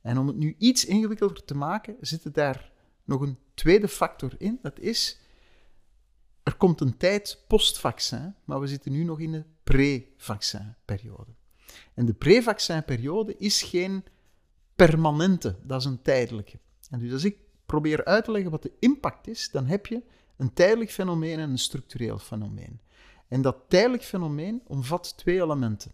En 0.00 0.18
om 0.18 0.26
het 0.26 0.36
nu 0.36 0.54
iets 0.58 0.84
ingewikkelder 0.84 1.44
te 1.44 1.54
maken, 1.54 1.96
zit 2.00 2.24
er 2.24 2.32
daar 2.32 2.72
nog 3.04 3.20
een 3.20 3.38
tweede 3.54 3.88
factor 3.88 4.32
in. 4.38 4.58
Dat 4.62 4.78
is, 4.78 5.20
er 6.42 6.54
komt 6.54 6.80
een 6.80 6.96
tijd 6.96 7.44
post-vaccin, 7.48 8.34
maar 8.44 8.60
we 8.60 8.66
zitten 8.66 8.92
nu 8.92 9.04
nog 9.04 9.20
in 9.20 9.32
de 9.32 9.44
pre-vaccin-periode. 9.62 11.34
En 11.94 12.06
de 12.06 12.14
pre-vaccin-periode 12.14 13.36
is 13.36 13.62
geen 13.62 14.04
permanente, 14.76 15.56
dat 15.62 15.80
is 15.80 15.86
een 15.86 16.02
tijdelijke. 16.02 16.58
En 16.90 16.98
dus 16.98 17.12
als 17.12 17.24
ik 17.24 17.36
probeer 17.66 18.04
uit 18.04 18.24
te 18.24 18.32
leggen 18.32 18.50
wat 18.50 18.62
de 18.62 18.72
impact 18.78 19.28
is, 19.28 19.50
dan 19.50 19.66
heb 19.66 19.86
je 19.86 20.02
een 20.42 20.52
tijdelijk 20.52 20.90
fenomeen 20.90 21.38
en 21.38 21.50
een 21.50 21.58
structureel 21.58 22.18
fenomeen. 22.18 22.80
En 23.28 23.42
dat 23.42 23.56
tijdelijk 23.68 24.02
fenomeen 24.02 24.62
omvat 24.66 25.16
twee 25.16 25.42
elementen. 25.42 25.92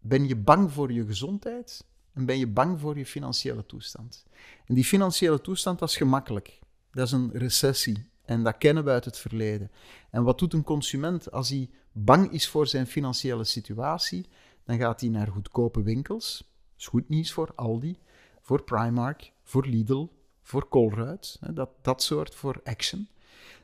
Ben 0.00 0.28
je 0.28 0.36
bang 0.36 0.72
voor 0.72 0.92
je 0.92 1.06
gezondheid 1.06 1.84
en 2.12 2.26
ben 2.26 2.38
je 2.38 2.46
bang 2.46 2.80
voor 2.80 2.98
je 2.98 3.06
financiële 3.06 3.66
toestand? 3.66 4.24
En 4.66 4.74
die 4.74 4.84
financiële 4.84 5.40
toestand, 5.40 5.78
dat 5.78 5.88
is 5.88 5.96
gemakkelijk. 5.96 6.58
Dat 6.90 7.06
is 7.06 7.12
een 7.12 7.30
recessie. 7.32 8.08
En 8.24 8.42
dat 8.42 8.58
kennen 8.58 8.84
we 8.84 8.90
uit 8.90 9.04
het 9.04 9.18
verleden. 9.18 9.70
En 10.10 10.22
wat 10.22 10.38
doet 10.38 10.52
een 10.52 10.64
consument 10.64 11.32
als 11.32 11.48
hij 11.48 11.70
bang 11.92 12.32
is 12.32 12.48
voor 12.48 12.66
zijn 12.66 12.86
financiële 12.86 13.44
situatie? 13.44 14.26
Dan 14.64 14.78
gaat 14.78 15.00
hij 15.00 15.10
naar 15.10 15.28
goedkope 15.28 15.82
winkels. 15.82 16.36
Dat 16.38 16.80
is 16.80 16.86
goed 16.86 17.08
nieuws 17.08 17.32
voor 17.32 17.52
Aldi, 17.54 17.98
voor 18.40 18.62
Primark, 18.62 19.32
voor 19.42 19.66
Lidl, 19.66 20.06
voor 20.42 20.68
Colruyt. 20.68 21.38
Dat, 21.50 21.70
dat 21.82 22.02
soort 22.02 22.34
voor 22.34 22.60
Action. 22.64 23.08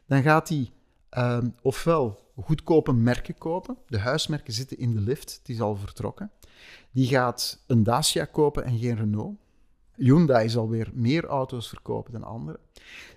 Dan 0.07 0.23
gaat 0.23 0.49
hij 0.49 0.73
um, 1.11 1.55
ofwel 1.63 2.23
goedkope 2.41 2.93
merken 2.93 3.39
kopen. 3.39 3.77
De 3.87 3.99
huismerken 3.99 4.53
zitten 4.53 4.79
in 4.79 4.95
de 4.95 5.01
lift, 5.01 5.37
het 5.39 5.49
is 5.49 5.61
al 5.61 5.77
vertrokken. 5.77 6.31
Die 6.91 7.07
gaat 7.07 7.63
een 7.67 7.83
Dacia 7.83 8.25
kopen 8.25 8.65
en 8.65 8.79
geen 8.79 8.97
Renault. 8.97 9.37
Hyundai 9.95 10.49
zal 10.49 10.69
weer 10.69 10.91
meer 10.95 11.27
auto's 11.27 11.69
verkopen 11.69 12.13
dan 12.13 12.25
anderen. 12.25 12.61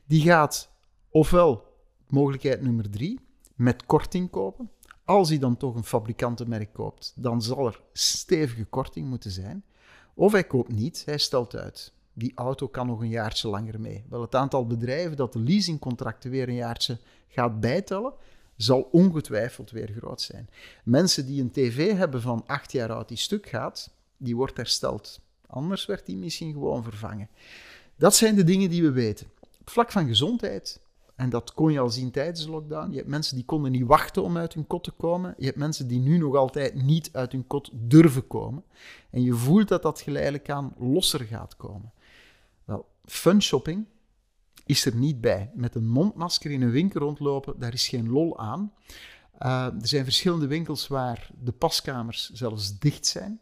Die 0.06 0.22
gaat 0.22 0.70
ofwel 1.10 1.74
mogelijkheid 2.08 2.62
nummer 2.62 2.90
drie, 2.90 3.20
met 3.56 3.86
korting 3.86 4.30
kopen. 4.30 4.70
Als 5.06 5.30
hij 5.30 5.38
dan 5.38 5.58
toch 5.58 5.76
een 5.76 5.84
fabrikantenmerk 5.84 6.74
koopt, 6.74 7.14
dan 7.16 7.42
zal 7.42 7.68
er 7.68 7.82
stevige 7.94 8.66
korting 8.66 9.08
moeten 9.08 9.32
zijn. 9.32 9.64
Of 10.14 10.32
hij 10.32 10.44
koopt 10.44 10.72
niet, 10.72 11.04
hij 11.06 11.18
stelt 11.18 11.56
uit. 11.56 11.94
Die 12.18 12.32
auto 12.36 12.68
kan 12.68 12.88
nog 12.88 13.02
een 13.02 13.10
jaartje 13.10 13.48
langer 13.48 13.80
mee. 13.80 14.04
Wel, 14.10 14.22
het 14.22 14.36
aantal 14.36 14.68
bedrijven 14.68 15.18
dat 15.18 15.34
de 15.34 15.40
leasingcontracten 15.40 16.32
weer 16.32 16.48
een 16.48 16.56
jaartje 16.56 16.98
gaat 17.28 17.60
bijtellen, 17.60 18.14
zal 18.56 18.90
ongetwijfeld 18.92 19.72
weer 19.72 19.92
groot 19.98 20.22
zijn. 20.22 20.50
Mensen 20.84 21.26
die 21.26 21.42
een 21.42 21.52
tv 21.52 21.98
hebben 21.98 22.22
van 22.22 22.44
acht 22.48 22.72
jaar 22.72 22.92
oud 22.92 23.08
die 23.08 23.18
stuk 23.18 23.48
gaat, 23.48 23.90
die 24.18 24.36
wordt 24.36 24.58
hersteld. 24.58 25.20
Anders 25.48 25.86
werd 25.86 26.06
die 26.06 26.18
misschien 26.18 26.54
gewoon 26.54 26.84
vervangen. 26.84 27.30
Dat 27.96 28.16
zijn 28.16 28.36
de 28.36 28.44
dingen 28.44 28.70
die 28.70 28.82
we 28.82 28.92
weten. 28.92 29.28
Op 29.40 29.70
vlak 29.70 29.92
van 29.92 30.08
gezondheid 30.08 30.80
en 31.16 31.30
dat 31.30 31.54
kon 31.54 31.72
je 31.72 31.80
al 31.80 31.90
zien 31.90 32.12
tijdens 32.12 32.44
de 32.44 32.50
lockdown. 32.50 32.90
Je 32.90 32.98
hebt 32.98 33.10
mensen 33.10 33.36
die 33.36 33.46
konden 33.46 33.72
niet 33.72 33.86
wachten 33.86 34.24
om 34.24 34.38
uit 34.38 34.54
hun 34.54 34.68
kot 34.68 34.84
te 34.84 34.92
komen. 34.92 35.36
Je 35.38 35.46
hebt 35.46 35.58
mensen 35.58 35.88
die 35.88 36.00
nu 36.00 36.18
nog 36.18 36.36
altijd 36.36 36.74
niet 36.74 37.10
uit 37.12 37.32
hun 37.32 37.48
kot 37.48 37.70
durven 37.74 38.28
komen. 38.28 38.64
En 39.10 39.22
je 39.22 39.34
voelt 39.34 39.68
dat 39.68 39.82
dat 39.82 40.02
geleidelijk 40.02 40.50
aan 40.50 40.74
losser 40.78 41.20
gaat 41.20 41.56
komen. 41.58 41.92
Fun 43.06 43.42
shopping 43.42 43.86
is 44.66 44.86
er 44.86 44.96
niet 44.96 45.22
bij. 45.22 45.52
Met 45.54 45.76
een 45.76 45.88
mondmasker 45.88 46.52
in 46.52 46.62
een 46.62 46.72
winkel 46.72 47.00
rondlopen, 47.00 47.60
daar 47.60 47.74
is 47.74 47.88
geen 47.88 48.10
lol 48.10 48.40
aan. 48.40 48.74
Uh, 49.42 49.66
er 49.66 49.88
zijn 49.88 50.04
verschillende 50.04 50.48
winkels 50.48 50.88
waar 50.88 51.30
de 51.44 51.52
paskamers 51.52 52.30
zelfs 52.30 52.80
dicht 52.80 53.06
zijn. 53.06 53.40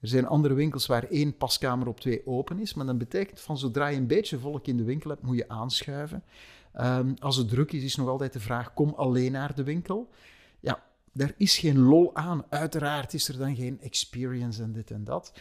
Er 0.00 0.08
zijn 0.08 0.26
andere 0.26 0.54
winkels 0.54 0.86
waar 0.86 1.04
één 1.04 1.36
paskamer 1.36 1.88
op 1.88 2.00
twee 2.00 2.26
open 2.26 2.58
is. 2.58 2.74
Maar 2.74 2.86
dat 2.86 2.98
betekent 2.98 3.40
van 3.40 3.58
zodra 3.58 3.86
je 3.86 3.96
een 3.96 4.06
beetje 4.06 4.38
volk 4.38 4.66
in 4.66 4.76
de 4.76 4.84
winkel 4.84 5.10
hebt, 5.10 5.22
moet 5.22 5.36
je 5.36 5.48
aanschuiven. 5.48 6.24
Um, 6.80 7.14
als 7.18 7.36
het 7.36 7.48
druk 7.48 7.72
is, 7.72 7.82
is 7.82 7.96
nog 7.96 8.08
altijd 8.08 8.32
de 8.32 8.40
vraag: 8.40 8.74
kom 8.74 8.94
alleen 8.96 9.32
naar 9.32 9.54
de 9.54 9.62
winkel. 9.62 10.10
Ja, 10.60 10.82
daar 11.12 11.34
is 11.36 11.58
geen 11.58 11.78
lol 11.78 12.14
aan. 12.14 12.44
Uiteraard 12.48 13.14
is 13.14 13.28
er 13.28 13.38
dan 13.38 13.56
geen 13.56 13.80
experience 13.80 14.62
en 14.62 14.72
dit 14.72 14.90
en 14.90 15.04
dat. 15.04 15.32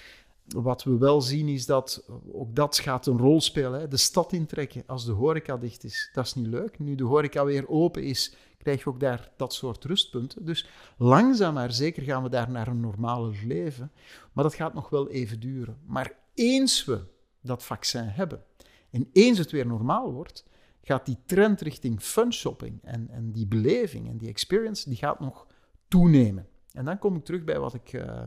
Wat 0.48 0.84
we 0.84 0.98
wel 0.98 1.22
zien 1.22 1.48
is 1.48 1.66
dat 1.66 2.10
ook 2.32 2.56
dat 2.56 2.78
gaat 2.78 3.06
een 3.06 3.18
rol 3.18 3.42
spelen. 3.42 3.80
Hè. 3.80 3.88
De 3.88 3.98
stad 3.98 4.34
intrekken 4.34 4.84
als 4.86 5.06
de 5.06 5.12
horeca 5.12 5.58
dicht 5.58 5.84
is, 5.84 6.10
dat 6.14 6.26
is 6.26 6.34
niet 6.34 6.48
leuk. 6.48 6.80
Nu 6.80 6.96
de 6.96 7.04
horeca 7.04 7.46
weer 7.46 7.70
open 7.70 8.04
is, 8.04 8.36
krijg 8.58 8.84
je 8.84 8.90
ook 8.90 9.00
daar 9.00 9.32
dat 9.38 9.54
soort 9.54 9.86
rustpunten. 9.86 10.46
Dus 10.46 10.70
langzaam 10.98 11.54
maar 11.54 11.72
zeker 11.72 12.04
gaan 12.04 12.24
we 12.24 12.30
daar 12.30 12.52
naar 12.52 12.68
een 12.68 12.80
normale 12.80 13.32
leven. 13.46 13.92
Maar 14.34 14.44
dat 14.44 14.56
gaat 14.56 14.74
nog 14.74 14.90
wel 14.90 15.10
even 15.10 15.40
duren. 15.40 15.78
Maar 15.86 16.14
eens 16.34 16.86
we 16.86 17.02
dat 17.42 17.64
vaccin 17.64 18.04
hebben 18.04 18.44
en 18.90 19.10
eens 19.14 19.38
het 19.38 19.52
weer 19.52 19.68
normaal 19.68 20.12
wordt, 20.12 20.46
gaat 20.82 21.06
die 21.06 21.18
trend 21.26 21.62
richting 21.62 22.02
fun 22.02 22.34
shopping 22.34 22.80
en, 22.84 23.10
en 23.10 23.32
die 23.32 23.48
beleving 23.48 24.10
en 24.10 24.18
die 24.18 24.30
experience, 24.30 24.90
die 24.90 24.98
gaat 24.98 25.20
nog 25.20 25.48
toenemen. 25.88 26.48
En 26.72 26.86
dan 26.86 27.00
kom 27.00 27.16
ik 27.16 27.26
terug 27.26 27.44
bij 27.44 27.60
wat 27.60 27.74
ik... 27.74 27.94
Uh... 27.94 28.24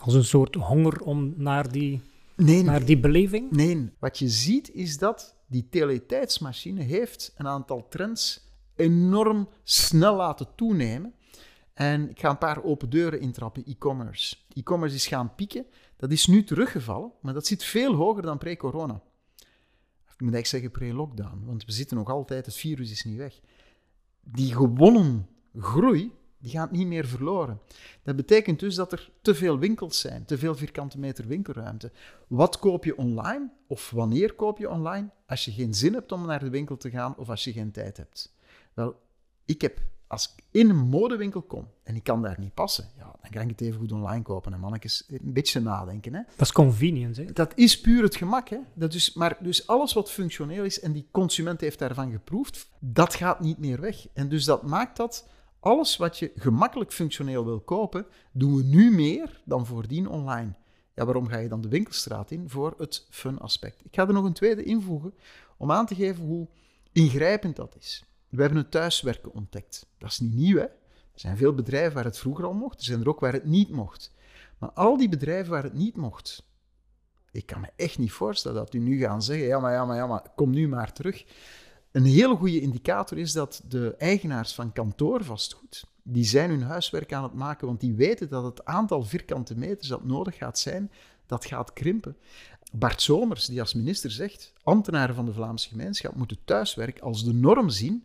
Als 0.00 0.14
een 0.14 0.24
soort 0.24 0.54
honger 0.54 1.00
om 1.00 1.34
naar 1.36 1.72
die, 1.72 2.00
nee, 2.36 2.62
naar 2.62 2.84
die 2.84 3.00
beleving? 3.00 3.50
Nee, 3.50 3.90
wat 3.98 4.18
je 4.18 4.28
ziet 4.28 4.70
is 4.70 4.98
dat 4.98 5.36
die 5.46 5.68
teletijdsmachine 5.70 6.82
heeft 6.82 7.34
een 7.36 7.46
aantal 7.46 7.88
trends 7.88 8.48
enorm 8.76 9.48
snel 9.62 10.16
laten 10.16 10.46
toenemen. 10.56 11.14
En 11.74 12.10
ik 12.10 12.20
ga 12.20 12.30
een 12.30 12.38
paar 12.38 12.64
open 12.64 12.90
deuren 12.90 13.20
intrappen, 13.20 13.64
e-commerce. 13.64 14.36
E-commerce 14.52 14.94
is 14.94 15.06
gaan 15.06 15.34
pieken. 15.34 15.66
Dat 15.96 16.10
is 16.10 16.26
nu 16.26 16.44
teruggevallen, 16.44 17.12
maar 17.20 17.34
dat 17.34 17.46
zit 17.46 17.64
veel 17.64 17.94
hoger 17.94 18.22
dan 18.22 18.38
pre-corona 18.38 19.02
ik 20.20 20.26
moet 20.26 20.34
eigenlijk 20.34 20.64
zeggen 20.64 20.70
pre-lockdown, 20.70 21.44
want 21.44 21.64
we 21.64 21.72
zitten 21.72 21.96
nog 21.96 22.08
altijd, 22.08 22.46
het 22.46 22.54
virus 22.54 22.90
is 22.90 23.04
niet 23.04 23.16
weg. 23.16 23.40
Die 24.20 24.54
gewonnen 24.54 25.28
groei, 25.58 26.12
die 26.40 26.50
gaat 26.50 26.70
niet 26.70 26.86
meer 26.86 27.06
verloren. 27.06 27.60
Dat 28.02 28.16
betekent 28.16 28.60
dus 28.60 28.74
dat 28.74 28.92
er 28.92 29.10
te 29.22 29.34
veel 29.34 29.58
winkels 29.58 30.00
zijn, 30.00 30.24
te 30.24 30.38
veel 30.38 30.54
vierkante 30.54 30.98
meter 30.98 31.26
winkelruimte. 31.26 31.92
Wat 32.26 32.58
koop 32.58 32.84
je 32.84 32.96
online 32.96 33.50
of 33.66 33.90
wanneer 33.90 34.34
koop 34.34 34.58
je 34.58 34.70
online? 34.70 35.08
Als 35.26 35.44
je 35.44 35.52
geen 35.52 35.74
zin 35.74 35.94
hebt 35.94 36.12
om 36.12 36.26
naar 36.26 36.40
de 36.40 36.50
winkel 36.50 36.76
te 36.76 36.90
gaan 36.90 37.16
of 37.16 37.30
als 37.30 37.44
je 37.44 37.52
geen 37.52 37.70
tijd 37.70 37.96
hebt. 37.96 38.34
Wel, 38.74 39.00
ik 39.44 39.60
heb 39.60 39.80
als 40.10 40.34
ik 40.36 40.44
in 40.50 40.70
een 40.70 40.88
modewinkel 40.88 41.42
kom 41.42 41.68
en 41.82 41.96
ik 41.96 42.02
kan 42.02 42.22
daar 42.22 42.36
niet 42.38 42.54
passen, 42.54 42.88
ja, 42.96 43.14
dan 43.22 43.30
kan 43.30 43.42
ik 43.42 43.48
het 43.48 43.60
even 43.60 43.80
goed 43.80 43.92
online 43.92 44.22
kopen. 44.22 44.52
En 44.52 44.60
mannetjes, 44.60 45.04
een 45.08 45.32
beetje 45.32 45.60
nadenken. 45.60 46.14
Hè. 46.14 46.22
Dat 46.36 46.46
is 46.46 46.52
convenience. 46.52 47.22
Hè? 47.22 47.32
Dat 47.32 47.52
is 47.54 47.80
puur 47.80 48.02
het 48.02 48.16
gemak. 48.16 48.48
Hè. 48.48 48.58
Dat 48.74 48.94
is, 48.94 49.12
maar 49.12 49.36
dus 49.40 49.66
alles 49.66 49.92
wat 49.92 50.10
functioneel 50.10 50.64
is 50.64 50.80
en 50.80 50.92
die 50.92 51.06
consument 51.10 51.60
heeft 51.60 51.78
daarvan 51.78 52.10
geproefd, 52.10 52.68
dat 52.78 53.14
gaat 53.14 53.40
niet 53.40 53.58
meer 53.58 53.80
weg. 53.80 54.06
En 54.12 54.28
dus 54.28 54.44
dat 54.44 54.62
maakt 54.62 54.96
dat 54.96 55.28
alles 55.60 55.96
wat 55.96 56.18
je 56.18 56.32
gemakkelijk 56.34 56.92
functioneel 56.92 57.44
wil 57.44 57.60
kopen, 57.60 58.06
doen 58.32 58.56
we 58.56 58.62
nu 58.62 58.90
meer 58.90 59.40
dan 59.44 59.66
voordien 59.66 60.08
online. 60.08 60.54
Ja, 60.94 61.04
waarom 61.04 61.28
ga 61.28 61.38
je 61.38 61.48
dan 61.48 61.60
de 61.60 61.68
winkelstraat 61.68 62.30
in? 62.30 62.48
Voor 62.48 62.74
het 62.78 63.06
fun 63.10 63.38
aspect. 63.38 63.84
Ik 63.84 63.94
ga 63.94 64.06
er 64.06 64.12
nog 64.12 64.24
een 64.24 64.32
tweede 64.32 64.62
invoegen 64.62 65.14
om 65.56 65.72
aan 65.72 65.86
te 65.86 65.94
geven 65.94 66.24
hoe 66.24 66.48
ingrijpend 66.92 67.56
dat 67.56 67.76
is. 67.78 68.04
We 68.28 68.40
hebben 68.40 68.58
het 68.58 68.70
thuiswerken 68.70 69.32
ontdekt. 69.32 69.86
Dat 69.98 70.10
is 70.10 70.18
niet 70.18 70.34
nieuw, 70.34 70.56
hè? 70.56 70.64
Er 71.12 71.26
zijn 71.26 71.36
veel 71.36 71.54
bedrijven 71.54 71.94
waar 71.94 72.04
het 72.04 72.18
vroeger 72.18 72.44
al 72.44 72.52
mocht, 72.52 72.78
er 72.78 72.84
zijn 72.84 73.00
er 73.00 73.08
ook 73.08 73.20
waar 73.20 73.32
het 73.32 73.44
niet 73.44 73.70
mocht. 73.70 74.12
Maar 74.58 74.70
al 74.70 74.96
die 74.96 75.08
bedrijven 75.08 75.50
waar 75.50 75.62
het 75.62 75.74
niet 75.74 75.96
mocht, 75.96 76.44
ik 77.32 77.46
kan 77.46 77.60
me 77.60 77.68
echt 77.76 77.98
niet 77.98 78.12
voorstellen 78.12 78.56
dat 78.56 78.74
u 78.74 78.78
nu 78.78 78.98
gaan 78.98 79.22
zeggen: 79.22 79.46
ja, 79.46 79.58
maar 79.58 79.72
ja, 79.72 79.84
maar 79.84 79.96
ja, 79.96 80.06
maar 80.06 80.22
kom 80.34 80.50
nu 80.50 80.68
maar 80.68 80.92
terug. 80.92 81.24
Een 81.92 82.04
hele 82.04 82.36
goede 82.36 82.60
indicator 82.60 83.18
is 83.18 83.32
dat 83.32 83.62
de 83.68 83.94
eigenaars 83.98 84.54
van 84.54 84.72
kantoorvastgoed, 84.72 85.84
die 86.02 86.24
zijn 86.24 86.50
hun 86.50 86.62
huiswerk 86.62 87.12
aan 87.12 87.22
het 87.22 87.34
maken, 87.34 87.66
want 87.66 87.80
die 87.80 87.94
weten 87.94 88.28
dat 88.28 88.44
het 88.44 88.64
aantal 88.64 89.02
vierkante 89.02 89.56
meters 89.56 89.88
dat 89.88 90.04
nodig 90.04 90.36
gaat 90.36 90.58
zijn, 90.58 90.90
dat 91.26 91.44
gaat 91.44 91.72
krimpen. 91.72 92.16
Bart 92.72 93.00
Somers, 93.00 93.46
die 93.46 93.60
als 93.60 93.74
minister 93.74 94.10
zegt, 94.10 94.52
ambtenaren 94.62 95.14
van 95.14 95.24
de 95.24 95.32
Vlaamse 95.32 95.68
gemeenschap 95.68 96.14
moeten 96.14 96.38
thuiswerk 96.44 96.98
als 96.98 97.24
de 97.24 97.32
norm 97.32 97.68
zien 97.68 98.04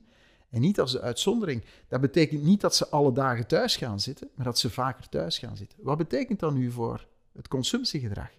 en 0.50 0.62
niet 0.62 0.80
als 0.80 0.92
de 0.92 1.02
uitzondering. 1.02 1.64
Dat 1.88 2.02
betekent 2.02 2.44
niet 2.44 2.62
dat 2.62 2.76
ze 2.76 2.90
alle 2.90 3.12
dagen 3.12 3.48
thuis 3.48 3.76
gaan 3.76 4.00
zitten, 4.00 4.30
maar 4.36 4.46
dat 4.46 4.60
ze 4.60 4.70
vaker 4.70 5.10
thuis 5.10 5.38
gaan 5.38 5.58
zitten. 5.58 5.80
Wat 5.82 5.98
betekent 5.98 6.40
dat 6.40 6.54
nu 6.54 6.72
voor 6.72 7.08
het 7.34 7.48
consumptiegedrag? 7.48 8.30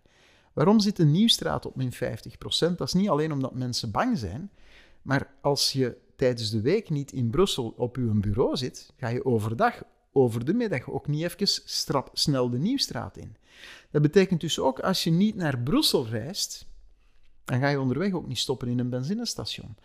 Waarom 0.52 0.80
zit 0.80 0.98
een 0.98 1.11
Nieuwstraat 1.11 1.66
op 1.66 1.76
min 1.76 1.94
50%? 1.94 1.96
Dat 2.76 2.80
is 2.80 2.92
niet 2.92 3.09
alleen 3.09 3.32
omdat 3.32 3.54
mensen 3.54 3.90
bang 3.90 4.18
zijn, 4.18 4.50
maar 5.06 5.34
als 5.40 5.72
je 5.72 5.96
tijdens 6.16 6.50
de 6.50 6.60
week 6.60 6.90
niet 6.90 7.12
in 7.12 7.30
Brussel 7.30 7.74
op 7.76 7.96
uw 7.96 8.20
bureau 8.20 8.56
zit, 8.56 8.92
ga 8.96 9.08
je 9.08 9.24
overdag, 9.24 9.82
over 10.12 10.44
de 10.44 10.54
middag 10.54 10.90
ook 10.90 11.06
niet 11.06 11.22
even 11.22 11.46
strap 11.64 12.10
snel 12.12 12.50
de 12.50 12.58
Nieuwstraat 12.58 13.16
in. 13.16 13.36
Dat 13.90 14.02
betekent 14.02 14.40
dus 14.40 14.58
ook 14.58 14.80
als 14.80 15.04
je 15.04 15.10
niet 15.10 15.34
naar 15.34 15.58
Brussel 15.58 16.06
reist, 16.06 16.66
dan 17.44 17.60
ga 17.60 17.68
je 17.68 17.80
onderweg 17.80 18.12
ook 18.12 18.26
niet 18.26 18.38
stoppen 18.38 18.68
in 18.68 18.78
een 18.78 18.90
benzinestation. 18.90 19.76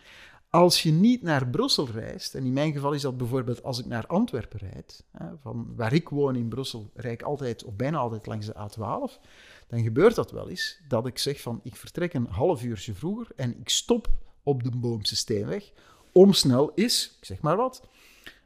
Als 0.50 0.82
je 0.82 0.92
niet 0.92 1.22
naar 1.22 1.48
Brussel 1.48 1.88
reist, 1.88 2.34
en 2.34 2.44
in 2.44 2.52
mijn 2.52 2.72
geval 2.72 2.92
is 2.92 3.02
dat 3.02 3.16
bijvoorbeeld 3.16 3.62
als 3.62 3.78
ik 3.78 3.86
naar 3.86 4.06
Antwerpen 4.06 4.58
rijd, 4.58 5.04
van 5.42 5.72
waar 5.76 5.92
ik 5.92 6.08
woon 6.08 6.36
in 6.36 6.48
Brussel, 6.48 6.90
rijd 6.94 7.20
ik 7.20 7.26
altijd 7.26 7.64
of 7.64 7.76
bijna 7.76 7.98
altijd 7.98 8.26
langs 8.26 8.46
de 8.46 8.54
A12, 8.54 9.22
dan 9.68 9.82
gebeurt 9.82 10.14
dat 10.14 10.30
wel 10.30 10.48
eens 10.48 10.80
dat 10.88 11.06
ik 11.06 11.18
zeg 11.18 11.40
van 11.40 11.60
ik 11.62 11.76
vertrek 11.76 12.14
een 12.14 12.26
half 12.26 12.62
uurtje 12.62 12.94
vroeger 12.94 13.28
en 13.36 13.60
ik 13.60 13.68
stop 13.68 14.08
op 14.42 14.62
de 14.62 14.70
Boomse 14.70 15.16
Steenweg 15.16 15.72
om 16.12 16.32
snel 16.32 16.72
is, 16.74 17.16
ik 17.18 17.24
zeg 17.24 17.40
maar 17.40 17.56
wat, 17.56 17.82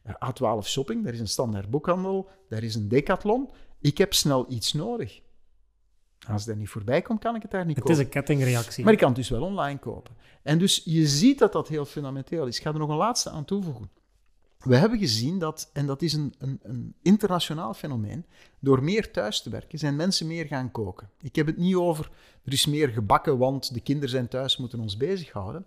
A12 0.09 0.63
shopping, 0.63 1.05
daar 1.05 1.13
is 1.13 1.21
een 1.21 1.29
standaard 1.29 1.71
boekhandel, 1.71 2.29
daar 2.49 2.63
is 2.63 2.75
een 2.75 2.89
decathlon, 2.89 3.51
ik 3.81 3.99
heb 3.99 4.15
snel 4.15 4.47
iets 4.49 4.73
nodig. 4.73 5.21
Als 6.29 6.47
er 6.47 6.57
niet 6.57 6.69
voorbij 6.69 7.03
komt, 7.03 7.21
kan 7.21 7.35
ik 7.35 7.43
het 7.43 7.51
daar 7.51 7.67
niet 7.67 7.77
kopen. 7.77 7.91
Het 7.91 8.01
is 8.01 8.05
een 8.05 8.11
kettingreactie. 8.11 8.85
Maar 8.85 8.93
ik 8.93 8.99
kan 8.99 9.09
het 9.09 9.17
dus 9.17 9.29
wel 9.29 9.43
online 9.43 9.79
kopen. 9.79 10.17
En 10.43 10.59
dus 10.59 10.83
je 10.85 11.07
ziet 11.07 11.39
dat 11.39 11.53
dat 11.53 11.69
heel 11.69 11.85
fundamenteel 11.85 12.47
is. 12.47 12.57
Ik 12.57 12.63
ga 12.63 12.73
er 12.73 12.79
nog 12.79 12.89
een 12.89 12.97
laatste 12.97 13.31
aan 13.31 13.45
toevoegen. 13.45 13.91
We 14.67 14.77
hebben 14.77 14.99
gezien 14.99 15.39
dat, 15.39 15.71
en 15.73 15.87
dat 15.87 16.03
is 16.03 16.13
een, 16.13 16.35
een, 16.39 16.61
een, 16.63 16.95
internationaal 17.03 17.75
fenomeen, 17.75 18.27
door 18.59 18.83
meer 18.83 19.11
thuis 19.11 19.43
te 19.43 19.51
werken 19.51 19.79
zijn 19.79 19.97
mensen 19.97 20.27
meer 20.27 20.47
gaan 20.47 20.71
koken. 20.71 21.11
Ik 21.21 21.37
heb 21.37 21.47
het 21.47 21.57
niet 21.57 21.75
over 21.75 22.11
er 22.45 22.53
is 22.53 22.67
meer 22.67 22.89
gebakken, 22.89 23.39
want 23.39 23.75
de 23.75 23.81
kinderen 23.81 24.11
zijn 24.11 24.29
thuis, 24.29 24.57
moeten 24.57 24.81
ons 24.81 24.97
bezighouden. 24.97 25.67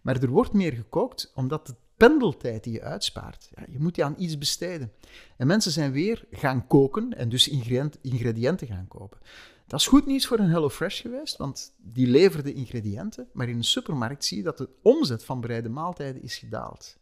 Maar 0.00 0.22
er 0.22 0.28
wordt 0.28 0.52
meer 0.52 0.72
gekookt 0.72 1.32
omdat 1.34 1.66
de 1.66 1.74
pendeltijd 1.96 2.64
die 2.64 2.72
je 2.72 2.82
uitspaart, 2.82 3.50
ja, 3.56 3.64
je 3.70 3.78
moet 3.78 3.94
die 3.94 4.04
aan 4.04 4.14
iets 4.18 4.38
besteden. 4.38 4.92
En 5.36 5.46
mensen 5.46 5.72
zijn 5.72 5.92
weer 5.92 6.26
gaan 6.30 6.66
koken 6.66 7.16
en 7.16 7.28
dus 7.28 7.48
ingrediënten 8.02 8.66
gaan 8.66 8.88
kopen. 8.88 9.18
Dat 9.66 9.80
is 9.80 9.86
goed 9.86 10.06
nieuws 10.06 10.26
voor 10.26 10.38
een 10.38 10.50
HelloFresh 10.50 11.00
geweest, 11.00 11.36
want 11.36 11.74
die 11.76 12.06
leverde 12.06 12.52
ingrediënten, 12.52 13.28
maar 13.32 13.48
in 13.48 13.56
een 13.56 13.64
supermarkt 13.64 14.24
zie 14.24 14.36
je 14.36 14.42
dat 14.42 14.58
de 14.58 14.68
omzet 14.82 15.24
van 15.24 15.40
bereide 15.40 15.68
maaltijden 15.68 16.22
is 16.22 16.36
gedaald. 16.36 16.97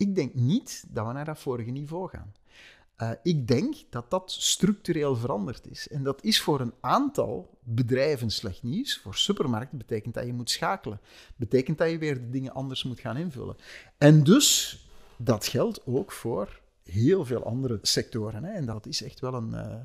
Ik 0.00 0.14
denk 0.14 0.34
niet 0.34 0.84
dat 0.88 1.06
we 1.06 1.12
naar 1.12 1.24
dat 1.24 1.38
vorige 1.38 1.70
niveau 1.70 2.08
gaan. 2.08 2.32
Uh, 3.02 3.10
ik 3.22 3.48
denk 3.48 3.74
dat 3.90 4.10
dat 4.10 4.32
structureel 4.32 5.16
veranderd 5.16 5.70
is. 5.70 5.88
En 5.88 6.02
dat 6.02 6.24
is 6.24 6.40
voor 6.40 6.60
een 6.60 6.74
aantal 6.80 7.58
bedrijven 7.62 8.30
slecht 8.30 8.62
nieuws. 8.62 8.98
Voor 8.98 9.14
supermarkten 9.14 9.78
betekent 9.78 10.14
dat 10.14 10.26
je 10.26 10.32
moet 10.32 10.50
schakelen. 10.50 11.00
Betekent 11.36 11.78
dat 11.78 11.90
je 11.90 11.98
weer 11.98 12.14
de 12.14 12.30
dingen 12.30 12.52
anders 12.52 12.84
moet 12.84 13.00
gaan 13.00 13.16
invullen. 13.16 13.56
En 13.98 14.24
dus, 14.24 14.78
dat 15.16 15.46
geldt 15.46 15.86
ook 15.86 16.12
voor 16.12 16.60
heel 16.82 17.24
veel 17.24 17.44
andere 17.44 17.78
sectoren. 17.82 18.44
Hè. 18.44 18.52
En 18.52 18.66
dat 18.66 18.86
is 18.86 19.02
echt 19.02 19.20
wel 19.20 19.34
een, 19.34 19.50
uh, 19.50 19.80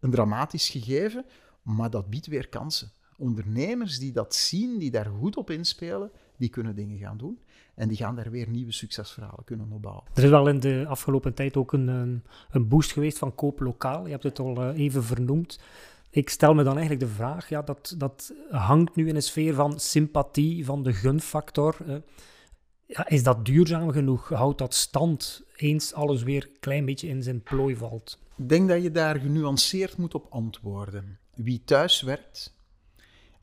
een 0.00 0.10
dramatisch 0.10 0.68
gegeven, 0.68 1.24
maar 1.62 1.90
dat 1.90 2.10
biedt 2.10 2.26
weer 2.26 2.48
kansen. 2.48 2.92
Ondernemers 3.16 3.98
die 3.98 4.12
dat 4.12 4.34
zien, 4.34 4.78
die 4.78 4.90
daar 4.90 5.10
goed 5.20 5.36
op 5.36 5.50
inspelen, 5.50 6.10
die 6.38 6.48
kunnen 6.48 6.74
dingen 6.74 6.98
gaan 6.98 7.16
doen. 7.16 7.38
En 7.74 7.88
die 7.88 7.96
gaan 7.96 8.16
daar 8.16 8.30
weer 8.30 8.48
nieuwe 8.48 8.72
succesverhalen 8.72 9.44
kunnen 9.44 9.72
opbouwen. 9.72 10.04
Er 10.14 10.24
is 10.24 10.30
wel 10.30 10.48
in 10.48 10.60
de 10.60 10.84
afgelopen 10.88 11.34
tijd 11.34 11.56
ook 11.56 11.72
een, 11.72 12.22
een, 12.50 12.68
boost 12.68 12.92
geweest 12.92 13.18
van 13.18 13.34
koop 13.34 13.60
lokaal. 13.60 14.04
Je 14.04 14.10
hebt 14.10 14.22
het 14.22 14.38
al 14.38 14.62
eh, 14.62 14.78
even 14.78 15.04
vernoemd. 15.04 15.60
Ik 16.10 16.28
stel 16.28 16.54
me 16.54 16.62
dan 16.62 16.76
eigenlijk 16.76 17.08
de 17.08 17.14
vraag, 17.14 17.48
ja, 17.48 17.62
dat, 17.62 17.94
dat 17.98 18.34
hangt 18.50 18.96
nu 18.96 19.08
in 19.08 19.16
een 19.16 19.22
sfeer 19.22 19.54
van 19.54 19.80
sympathie, 19.80 20.64
van 20.64 20.82
de 20.82 20.92
gunfactor. 20.92 21.76
Ja, 22.86 23.08
is 23.08 23.22
dat 23.22 23.44
duurzaam 23.44 23.90
genoeg? 23.90 24.28
Houdt 24.28 24.58
dat 24.58 24.74
stand 24.74 25.42
eens 25.56 25.94
alles 25.94 26.22
weer 26.22 26.42
een 26.42 26.60
klein 26.60 26.84
beetje 26.84 27.08
in 27.08 27.22
zijn 27.22 27.42
plooi 27.42 27.76
valt? 27.76 28.18
Ik 28.36 28.48
denk 28.48 28.68
dat 28.68 28.82
je 28.82 28.90
daar 28.90 29.20
genuanceerd 29.20 29.96
moet 29.96 30.14
op 30.14 30.26
antwoorden. 30.30 31.18
Wie 31.34 31.62
thuis 31.64 32.02
werkt 32.02 32.56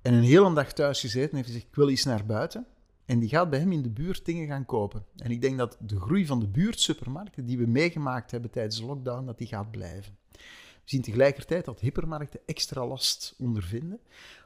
en 0.06 0.14
een 0.14 0.24
hele 0.24 0.54
dag 0.54 0.74
thuis 0.74 1.00
gezeten 1.00 1.36
heeft 1.36 1.48
gezegd, 1.48 1.66
ik 1.66 1.76
wil 1.76 1.90
iets 1.90 2.04
naar 2.04 2.26
buiten, 2.26 2.66
en 3.06 3.20
die 3.20 3.30
gaat 3.30 3.50
bij 3.50 3.60
hem 3.60 3.72
in 3.72 3.82
de 3.82 3.90
buurt 3.90 4.26
dingen 4.26 4.48
gaan 4.48 4.66
kopen. 4.66 5.06
En 5.18 5.32
ik 5.32 5.42
denk 5.42 5.58
dat 5.58 5.78
de 5.80 6.00
groei 6.00 6.26
van 6.26 6.40
de 6.40 6.48
buurtsupermarkten 6.48 7.46
die 7.46 7.58
we 7.58 7.66
meegemaakt 7.66 8.32
hebben 8.32 8.52
tijdens 8.52 8.78
de 8.78 8.86
lockdown, 8.86 9.26
dat 9.26 9.38
die 9.38 9.48
gaat 9.48 9.72
blijven. 9.72 10.18
We 10.32 10.92
zien 10.92 11.02
tegelijkertijd 11.02 11.66
dat 11.66 11.80
hypermarkten 11.80 12.40
extra 12.46 12.88
last 12.88 13.36
ondervinden. 13.38 14.00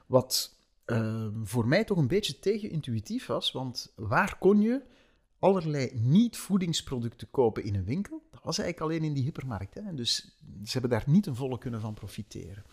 Wat 0.06 0.56
uh, 0.86 1.28
voor 1.44 1.68
mij 1.68 1.84
toch 1.84 1.98
een 1.98 2.08
beetje 2.08 2.40
tegenintuïtief 2.40 3.26
was, 3.26 3.52
want 3.52 3.94
waar 3.96 4.38
kon 4.38 4.62
je 4.62 4.82
allerlei 5.40 5.92
niet-voedingsproducten 5.94 7.28
kopen 7.32 7.64
in 7.64 7.76
een 7.76 7.86
winkel? 7.86 8.22
Dat 8.32 8.44
was 8.44 8.58
eigenlijk 8.58 8.92
alleen 8.92 9.08
in 9.10 9.14
die 9.14 9.24
hypermarkt. 9.24 9.74
Hè? 9.74 9.94
Dus 9.94 10.16
ze 10.64 10.72
hebben 10.72 10.90
daar 10.90 11.04
niet 11.06 11.26
een 11.26 11.36
volle 11.36 11.58
kunnen 11.58 11.82
van 11.82 11.94
profiteren. 11.94 12.64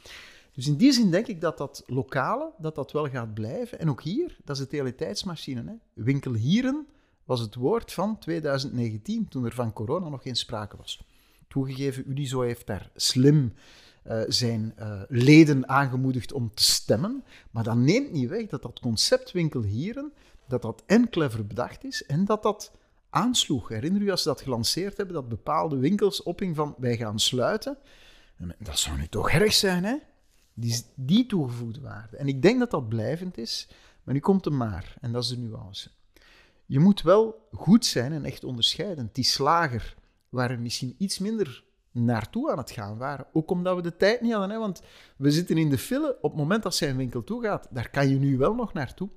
Dus 0.56 0.66
in 0.66 0.76
die 0.76 0.92
zin 0.92 1.10
denk 1.10 1.26
ik 1.26 1.40
dat 1.40 1.58
dat 1.58 1.82
lokale, 1.86 2.52
dat 2.58 2.74
dat 2.74 2.92
wel 2.92 3.08
gaat 3.08 3.34
blijven. 3.34 3.78
En 3.78 3.90
ook 3.90 4.02
hier, 4.02 4.36
dat 4.44 4.56
is 4.56 4.62
de 4.62 4.68
teletijdsmachine. 4.68 5.64
Hè. 5.66 6.02
Winkelhieren 6.04 6.86
was 7.24 7.40
het 7.40 7.54
woord 7.54 7.92
van 7.92 8.18
2019, 8.18 9.28
toen 9.28 9.44
er 9.44 9.54
van 9.54 9.72
corona 9.72 10.08
nog 10.08 10.22
geen 10.22 10.36
sprake 10.36 10.76
was. 10.76 11.04
Toegegeven, 11.48 12.10
Unizo 12.10 12.40
heeft 12.40 12.66
daar 12.66 12.90
slim 12.94 13.52
uh, 14.06 14.22
zijn 14.26 14.74
uh, 14.78 15.00
leden 15.08 15.68
aangemoedigd 15.68 16.32
om 16.32 16.50
te 16.54 16.62
stemmen. 16.62 17.24
Maar 17.50 17.64
dat 17.64 17.76
neemt 17.76 18.12
niet 18.12 18.28
weg 18.28 18.46
dat 18.46 18.62
dat 18.62 18.80
concept 18.80 19.32
winkelhieren, 19.32 20.12
dat 20.48 20.62
dat 20.62 20.82
en 20.86 21.08
clever 21.08 21.46
bedacht 21.46 21.84
is 21.84 22.04
en 22.04 22.24
dat 22.24 22.42
dat 22.42 22.72
aansloeg. 23.10 23.68
Herinner 23.68 24.02
u 24.02 24.10
als 24.10 24.22
ze 24.22 24.28
dat 24.28 24.40
gelanceerd 24.40 24.96
hebben, 24.96 25.14
dat 25.14 25.28
bepaalde 25.28 25.76
winkels 25.76 26.22
opping 26.22 26.56
van 26.56 26.74
wij 26.78 26.96
gaan 26.96 27.18
sluiten. 27.18 27.78
Dat 28.58 28.78
zou 28.78 28.98
nu 28.98 29.06
toch 29.08 29.30
erg 29.30 29.52
zijn, 29.52 29.84
hè? 29.84 29.96
Die, 30.58 30.82
die 30.94 31.26
toegevoegde 31.26 31.80
waarde. 31.80 32.16
En 32.16 32.28
ik 32.28 32.42
denk 32.42 32.58
dat 32.58 32.70
dat 32.70 32.88
blijvend 32.88 33.38
is, 33.38 33.68
maar 34.02 34.14
nu 34.14 34.20
komt 34.20 34.46
er 34.46 34.52
maar, 34.52 34.96
en 35.00 35.12
dat 35.12 35.22
is 35.22 35.28
de 35.28 35.38
nuance. 35.38 35.90
Je 36.66 36.80
moet 36.80 37.02
wel 37.02 37.48
goed 37.52 37.84
zijn 37.84 38.12
en 38.12 38.24
echt 38.24 38.44
onderscheiden. 38.44 39.08
Die 39.12 39.24
slager, 39.24 39.96
waar 40.28 40.50
er 40.50 40.60
misschien 40.60 40.94
iets 40.98 41.18
minder 41.18 41.64
naartoe 41.90 42.50
aan 42.50 42.58
het 42.58 42.70
gaan 42.70 42.96
waren. 42.96 43.26
Ook 43.32 43.50
omdat 43.50 43.76
we 43.76 43.82
de 43.82 43.96
tijd 43.96 44.20
niet 44.20 44.32
hadden. 44.32 44.50
Hè? 44.50 44.58
Want 44.58 44.82
we 45.16 45.30
zitten 45.30 45.58
in 45.58 45.70
de 45.70 45.78
file. 45.78 46.16
Op 46.20 46.30
het 46.30 46.40
moment 46.40 46.62
dat 46.62 46.74
zijn 46.74 46.96
winkel 46.96 47.24
toe 47.24 47.42
gaat, 47.42 47.68
daar 47.70 47.90
kan 47.90 48.08
je 48.08 48.18
nu 48.18 48.36
wel 48.36 48.54
nog 48.54 48.72
naartoe. 48.72 49.08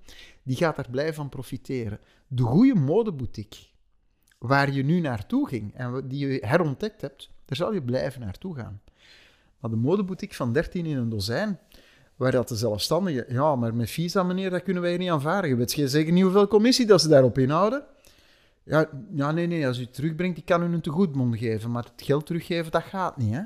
Die 0.43 0.56
gaat 0.56 0.75
daar 0.75 0.89
blij 0.89 1.13
van 1.13 1.30
profiteren. 1.30 1.99
De 2.28 2.43
goede 2.43 2.75
modeboutique, 2.75 3.67
waar 4.38 4.71
je 4.71 4.84
nu 4.84 4.99
naartoe 4.99 5.47
ging 5.47 5.75
en 5.75 6.08
die 6.08 6.28
je 6.28 6.45
herontdekt 6.45 7.02
hebt, 7.02 7.30
daar 7.45 7.58
zal 7.58 7.73
je 7.73 7.84
blijven 7.84 8.21
naartoe 8.21 8.56
gaan. 8.56 8.82
Maar 9.60 9.69
de 9.69 9.76
modeboutique 9.76 10.36
van 10.36 10.54
13 10.54 10.86
in 10.86 10.98
een 10.98 11.10
dozijn, 11.10 11.60
waar 12.15 12.32
dat 12.32 12.48
de 12.48 12.56
zelfstandigen, 12.56 13.26
ja, 13.34 13.56
maar 13.56 13.76
met 13.76 13.89
visa, 13.89 14.24
meneer, 14.24 14.50
dat 14.50 14.63
kunnen 14.63 14.84
wij 14.84 14.98
niet 14.98 15.10
aanvaarden. 15.10 15.58
Weet 15.58 15.74
je 15.74 15.88
zeker 15.88 16.13
niet 16.13 16.24
hoeveel 16.24 16.48
commissie 16.48 16.86
dat 16.86 17.02
ze 17.02 17.08
daarop 17.08 17.38
inhouden? 17.38 17.84
Ja, 18.63 18.89
ja, 19.15 19.32
nee, 19.32 19.48
nee, 19.48 19.67
als 19.67 19.78
u 19.78 19.82
het 19.82 19.93
terugbrengt, 19.93 20.38
ik 20.38 20.45
kan 20.45 20.62
u 20.63 20.74
een 20.74 20.82
tegoedmond 20.82 21.38
geven, 21.38 21.72
maar 21.72 21.84
het 21.84 22.06
geld 22.06 22.26
teruggeven, 22.26 22.72
dat 22.72 22.84
gaat 22.84 23.17
niet, 23.17 23.34
hè. 23.34 23.41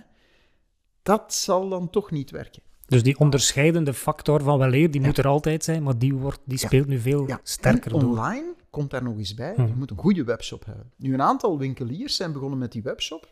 Dat 1.04 1.34
zal 1.34 1.69
dan 1.69 1.89
toch 1.89 2.12
niet 2.12 2.32
werken. 2.32 2.62
Dus 2.88 3.04
die 3.04 3.19
onderscheidende 3.19 3.93
factor 3.93 4.41
van 4.43 4.60
weleer, 4.60 4.91
die 4.91 5.02
moet 5.02 5.17
er 5.17 5.28
altijd 5.28 5.63
zijn, 5.63 5.84
maar 5.84 5.97
die, 5.97 6.13
wordt, 6.13 6.39
die 6.43 6.58
speelt 6.58 6.88
nu 6.88 6.99
veel 6.99 7.28
sterker 7.43 7.95
en 7.95 8.06
online 8.06 8.54
komt 8.73 8.89
daar 8.89 9.04
nog 9.04 9.17
eens 9.17 9.34
bij, 9.34 9.54
je 9.56 9.62
mhm. 9.62 9.78
moet 9.78 9.91
een 9.91 9.97
goede 9.97 10.23
webshop 10.23 10.65
hebben. 10.65 10.91
Nu, 10.95 11.13
een 11.13 11.21
aantal 11.21 11.58
winkeliers 11.58 12.15
zijn 12.15 12.32
begonnen 12.32 12.60
met 12.60 12.71
die 12.71 12.82
webshop. 12.82 13.28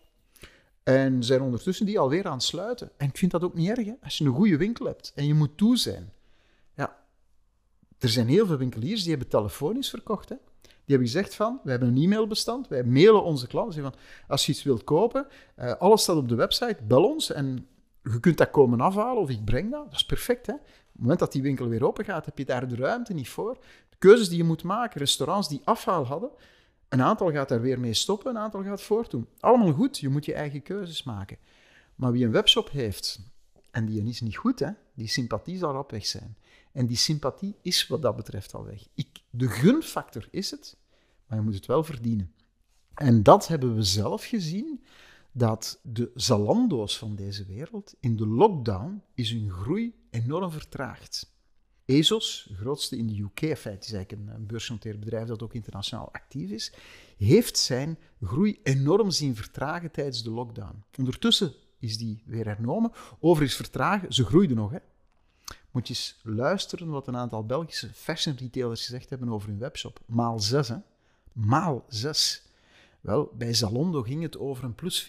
En 0.84 1.24
zijn 1.24 1.42
ondertussen 1.42 1.86
die 1.86 2.00
alweer 2.00 2.26
aan 2.26 2.34
het 2.34 2.44
sluiten. 2.44 2.92
En 2.98 3.08
ik 3.08 3.18
vind 3.18 3.32
dat 3.32 3.44
ook 3.44 3.54
niet 3.54 3.70
erg, 3.70 3.86
hè? 3.86 3.94
als 4.04 4.18
je 4.18 4.26
een 4.26 4.34
goede 4.34 4.58
winkel 4.58 4.86
hebt 4.86 5.12
en 5.16 5.26
je 5.26 5.34
moet 5.34 5.58
toe 5.58 5.78
zijn. 5.78 6.14
Ja, 6.76 6.98
er 8.00 8.10
zijn 8.10 8.28
heel 8.28 8.46
veel 8.46 8.58
winkeliers 8.58 9.02
die 9.02 9.10
hebben 9.10 9.28
telefonisch 9.28 9.90
verkocht. 9.90 10.30
Hè? 10.30 10.36
Die 10.62 10.96
hebben 11.00 11.08
gezegd 11.08 11.36
van, 11.36 11.60
we 11.64 11.70
hebben 11.70 11.88
een 11.88 12.04
e-mailbestand, 12.04 12.68
wij 12.68 12.84
mailen 12.84 13.24
onze 13.24 13.48
klanten. 13.48 13.82
Van, 13.82 13.94
als 14.28 14.46
je 14.46 14.52
iets 14.52 14.64
wilt 14.64 14.84
kopen, 14.84 15.28
uh, 15.60 15.74
alles 15.74 16.02
staat 16.02 16.16
op 16.16 16.30
de 16.30 16.36
website, 16.36 16.78
bel 16.88 17.04
ons 17.04 17.32
en 17.32 17.68
je 18.04 18.20
kunt 18.20 18.38
dat 18.38 18.50
komen 18.50 18.82
afhalen 18.82 19.22
of 19.22 19.30
ik 19.30 19.46
breng 19.46 19.72
dat. 19.72 19.86
Dat 19.86 19.94
is 19.94 20.06
perfect. 20.06 20.46
Hè? 20.46 20.54
Op 20.54 20.60
het 20.92 21.02
moment 21.02 21.20
dat 21.20 21.32
die 21.32 21.42
winkel 21.42 21.68
weer 21.68 21.86
open 21.86 22.06
gaat, 22.06 22.26
heb 22.26 22.38
je 22.38 22.46
daar 22.46 22.68
de 22.68 22.76
ruimte 22.76 23.14
niet 23.14 23.30
voor. 23.30 23.58
De 23.90 23.98
keuzes 23.98 24.30
die 24.30 24.38
je 24.38 24.44
moet 24.44 24.64
maken, 24.64 25.00
restaurants 25.00 25.50
die 25.50 25.62
afhaal 25.64 26.06
hadden, 26.06 26.30
een 26.92 27.02
aantal 27.02 27.32
gaat 27.32 27.50
daar 27.50 27.62
weer 27.62 27.80
mee 27.80 27.94
stoppen, 27.94 28.30
een 28.32 28.42
aantal 28.42 28.64
gaat 28.64 28.82
voortdoen. 28.82 29.28
Allemaal 29.40 29.74
goed, 29.74 29.98
je 29.98 30.10
moet 30.10 30.26
je 30.26 30.34
eigen 30.34 30.62
keuzes 30.62 31.04
maken. 31.04 31.38
Maar 31.96 32.12
wie 32.12 32.26
een 32.26 32.32
webshop 32.32 32.70
heeft, 32.70 33.20
en 33.72 33.86
die 33.86 34.04
is 34.04 34.22
niet 34.22 34.38
goed, 34.38 34.60
hè, 34.60 34.70
die 34.94 35.08
sympathie 35.08 35.58
zal 35.58 35.78
op 35.78 35.92
weg 35.92 36.06
zijn. 36.06 36.38
En 36.72 36.88
die 36.88 36.98
sympathie 36.98 37.56
is 37.62 37.88
wat 37.88 38.02
dat 38.02 38.16
betreft 38.16 38.54
al 38.54 38.66
weg. 38.66 38.88
Ik, 38.94 39.08
de 39.30 39.48
gunfactor 39.48 40.28
is 40.32 40.52
het, 40.52 40.78
maar 41.28 41.38
je 41.38 41.44
moet 41.44 41.54
het 41.54 41.66
wel 41.66 41.84
verdienen. 41.84 42.34
En 42.94 43.24
dat 43.24 43.48
hebben 43.48 43.76
we 43.76 43.84
zelf 43.84 44.26
gezien, 44.26 44.84
dat 45.32 45.80
de 45.84 46.12
Zalando's 46.16 46.98
van 46.98 47.16
deze 47.16 47.46
wereld 47.46 47.96
in 48.00 48.16
de 48.16 48.28
lockdown 48.28 49.02
is 49.14 49.32
hun 49.32 49.50
groei 49.50 49.96
enorm 50.10 50.52
vertraagd. 50.52 51.34
ESOS, 51.92 52.50
grootste 52.54 52.98
in 52.98 53.08
de 53.08 53.22
UK, 53.22 53.42
in 53.42 53.56
feite 53.56 53.88
is 53.88 53.94
eigenlijk 53.94 54.12
een, 54.12 54.46
beursgenoteerd 54.46 55.00
bedrijf 55.00 55.28
dat 55.28 55.44
ook 55.44 55.54
internationaal 55.54 56.10
actief 56.12 56.50
is, 56.50 56.74
heeft 57.18 57.58
zijn 57.58 57.98
groei 58.22 58.60
enorm 58.64 59.12
zien 59.12 59.36
vertragen 59.36 59.92
tijdens 59.92 60.24
de 60.24 60.32
lockdown. 60.32 60.84
Ondertussen 60.98 61.54
is 61.80 61.98
die 61.98 62.24
weer 62.26 62.46
hernomen. 62.46 62.92
Overigens 63.20 63.58
vertragen, 63.58 64.14
ze 64.14 64.26
groeiden 64.26 64.58
nog. 64.58 64.72
Hè. 64.72 64.78
Moet 65.72 65.88
je 65.88 65.94
eens 65.94 66.20
luisteren 66.24 66.90
wat 66.90 67.08
een 67.08 67.18
aantal 67.18 67.46
Belgische 67.46 67.90
fashion 67.94 68.36
retailers 68.36 68.86
gezegd 68.86 69.10
hebben 69.10 69.30
over 69.30 69.50
hun 69.50 69.60
webshop. 69.60 70.00
Maal 70.06 70.40
zes, 70.40 70.68
hè. 70.68 70.78
Maal 71.34 71.86
zes. 71.88 72.44
Wel, 73.02 73.32
bij 73.38 73.54
Zalondo 73.54 74.02
ging 74.02 74.22
het 74.22 74.38
over 74.38 74.64
een 74.64 74.76
plus 74.76 75.04
14%. 75.04 75.08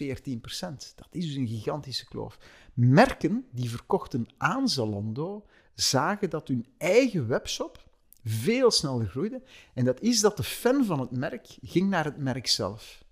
Dat 0.95 1.07
is 1.11 1.25
dus 1.25 1.35
een 1.35 1.47
gigantische 1.47 2.05
kloof. 2.05 2.37
Merken 2.73 3.45
die 3.51 3.69
verkochten 3.69 4.27
aan 4.37 4.69
Zalando 4.69 5.45
zagen 5.73 6.29
dat 6.29 6.47
hun 6.47 6.65
eigen 6.77 7.27
webshop 7.27 7.83
veel 8.23 8.71
sneller 8.71 9.07
groeide. 9.07 9.41
En 9.73 9.85
dat 9.85 10.01
is 10.01 10.21
dat 10.21 10.37
de 10.37 10.43
fan 10.43 10.85
van 10.85 10.99
het 10.99 11.11
merk 11.11 11.57
ging 11.61 11.89
naar 11.89 12.05
het 12.05 12.17
merk 12.17 12.47
zelf. 12.47 13.03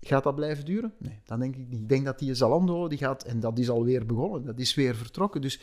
Gaat 0.00 0.22
dat 0.22 0.34
blijven 0.34 0.64
duren? 0.64 0.94
Nee, 0.98 1.20
dat 1.24 1.40
denk 1.40 1.56
ik 1.56 1.68
niet. 1.68 1.80
Ik 1.80 1.88
denk 1.88 2.04
dat 2.04 2.18
die 2.18 2.34
Zalando, 2.34 2.88
die 2.88 2.98
gaat, 2.98 3.24
en 3.24 3.40
dat 3.40 3.58
is 3.58 3.70
alweer 3.70 4.06
begonnen, 4.06 4.44
dat 4.44 4.58
is 4.58 4.74
weer 4.74 4.94
vertrokken. 4.96 5.40
Dus, 5.40 5.60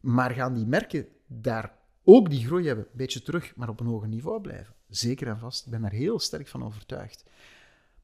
maar 0.00 0.30
gaan 0.30 0.54
die 0.54 0.66
merken 0.66 1.06
daar 1.26 1.78
ook 2.04 2.30
die 2.30 2.46
groei 2.46 2.66
hebben, 2.66 2.84
een 2.84 2.96
beetje 2.96 3.22
terug, 3.22 3.56
maar 3.56 3.68
op 3.68 3.80
een 3.80 3.86
hoger 3.86 4.08
niveau 4.08 4.40
blijven? 4.40 4.74
Zeker 4.88 5.28
en 5.28 5.38
vast. 5.38 5.64
Ik 5.64 5.70
ben 5.70 5.82
daar 5.82 5.92
heel 5.92 6.18
sterk 6.18 6.48
van 6.48 6.64
overtuigd. 6.64 7.24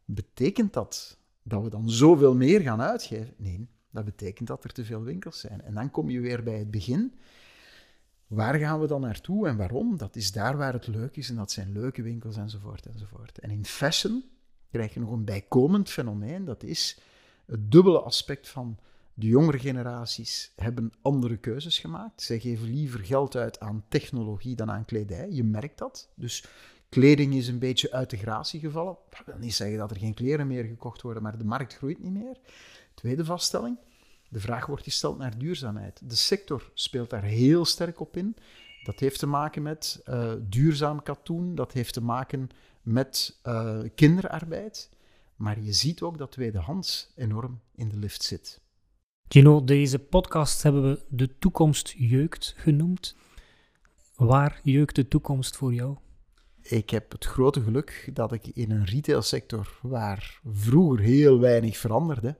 Betekent 0.05 0.73
dat 0.73 1.19
dat 1.43 1.63
we 1.63 1.71
dan 1.71 1.91
zoveel 1.91 2.35
meer 2.35 2.61
gaan 2.61 2.83
uitgeven? 2.83 3.35
Nee, 3.37 3.69
dat 3.97 4.05
betekent 4.05 4.49
dat 4.49 4.65
er 4.65 4.73
te 4.73 4.85
veel 4.85 5.03
winkels 5.03 5.41
zijn. 5.41 5.63
En 5.63 5.75
dan 5.75 5.91
kom 5.91 6.11
je 6.11 6.21
weer 6.21 6.43
bij 6.43 6.59
het 6.59 6.71
begin. 6.71 7.13
Waar 8.27 8.55
gaan 8.55 8.81
we 8.81 8.87
dan 8.87 9.01
naartoe 9.01 9.49
en 9.49 9.57
waarom? 9.57 9.97
Dat 9.97 10.17
is 10.17 10.33
daar 10.33 10.57
waar 10.57 10.73
het 10.73 10.87
leuk 10.87 11.17
is 11.17 11.29
en 11.29 11.37
dat 11.37 11.51
zijn 11.51 11.73
leuke 11.73 12.03
winkels 12.03 12.37
enzovoort 12.37 12.87
enzovoort. 12.87 13.39
En 13.39 13.51
in 13.51 13.65
fashion 13.65 14.25
krijg 14.71 14.95
je 14.95 15.01
nog 15.01 15.11
een 15.11 15.25
bijkomend 15.25 15.91
fenomeen, 15.91 16.45
dat 16.45 16.63
is 16.63 16.99
het 17.47 17.71
dubbele 17.71 18.01
aspect 18.01 18.49
van 18.49 18.79
de 19.15 19.27
jongere 19.27 19.59
generaties 19.59 20.53
hebben 20.57 20.93
andere 21.03 21.37
keuzes 21.37 21.79
gemaakt. 21.79 22.23
Zij 22.23 22.39
geven 22.39 22.69
liever 22.69 23.05
geld 23.05 23.37
uit 23.37 23.61
aan 23.61 23.85
technologie 23.89 24.57
dan 24.57 24.71
aan 24.71 24.85
kledij. 24.85 25.31
Je 25.31 25.45
merkt 25.45 25.79
dat. 25.79 26.09
Dus 26.15 26.45
Kleding 26.89 27.35
is 27.35 27.49
een 27.49 27.59
beetje 27.59 27.93
uit 27.93 28.11
de 28.11 28.17
gratie 28.17 28.61
gevallen. 28.61 28.97
Dat 29.11 29.23
wil 29.27 29.39
niet 29.39 29.55
zeggen 29.55 29.79
dat 29.79 29.91
er 29.91 29.97
geen 29.97 30.15
kleren 30.15 30.47
meer 30.47 30.65
gekocht 30.65 31.03
worden, 31.03 31.23
maar 31.23 31.39
de 31.39 31.45
markt 31.45 31.77
groeit 31.77 32.03
niet 32.03 32.13
meer. 32.13 32.37
Tweede 32.97 33.25
vaststelling. 33.25 33.79
De 34.29 34.41
vraag 34.41 34.67
wordt 34.67 34.83
gesteld 34.83 35.19
naar 35.19 35.39
duurzaamheid. 35.39 36.01
De 36.05 36.15
sector 36.15 36.71
speelt 36.75 37.11
daar 37.11 37.23
heel 37.23 37.65
sterk 37.65 38.01
op 38.01 38.17
in. 38.17 38.37
Dat 38.83 39.01
heeft 39.01 39.19
te 39.19 39.27
maken 39.27 39.63
met 39.63 40.03
uh, 40.09 40.33
duurzaam 40.41 41.03
katoen, 41.03 41.55
dat 41.55 41.73
heeft 41.73 41.93
te 41.93 42.03
maken 42.03 42.49
met 42.83 43.41
uh, 43.45 43.79
kinderarbeid. 43.95 44.91
Maar 45.37 45.61
je 45.61 45.73
ziet 45.73 46.03
ook 46.03 46.19
dat 46.19 46.33
tweedehands 46.33 47.13
enorm 47.17 47.61
in 47.75 47.89
de 47.89 47.97
lift 47.97 48.23
zit. 48.23 48.61
Gino, 49.29 49.65
deze 49.65 49.99
podcast 49.99 50.63
hebben 50.63 50.83
we 50.83 51.05
De 51.09 51.39
Toekomst 51.39 51.95
Jeukt 51.97 52.55
genoemd. 52.57 53.17
Waar 54.17 54.61
jeukt 54.63 54.95
de 54.95 55.09
toekomst 55.09 55.57
voor 55.57 55.75
jou? 55.75 55.97
Ik 56.63 56.91
heb 56.91 57.13
het 57.13 57.25
grote 57.25 57.63
geluk 57.63 58.11
dat 58.13 58.33
ik 58.33 58.47
in 58.47 58.71
een 58.71 58.85
retailsector 58.85 59.79
waar 59.83 60.41
vroeger 60.45 61.01
heel 61.01 61.41
weinig 61.41 61.77
veranderde, 61.77 62.39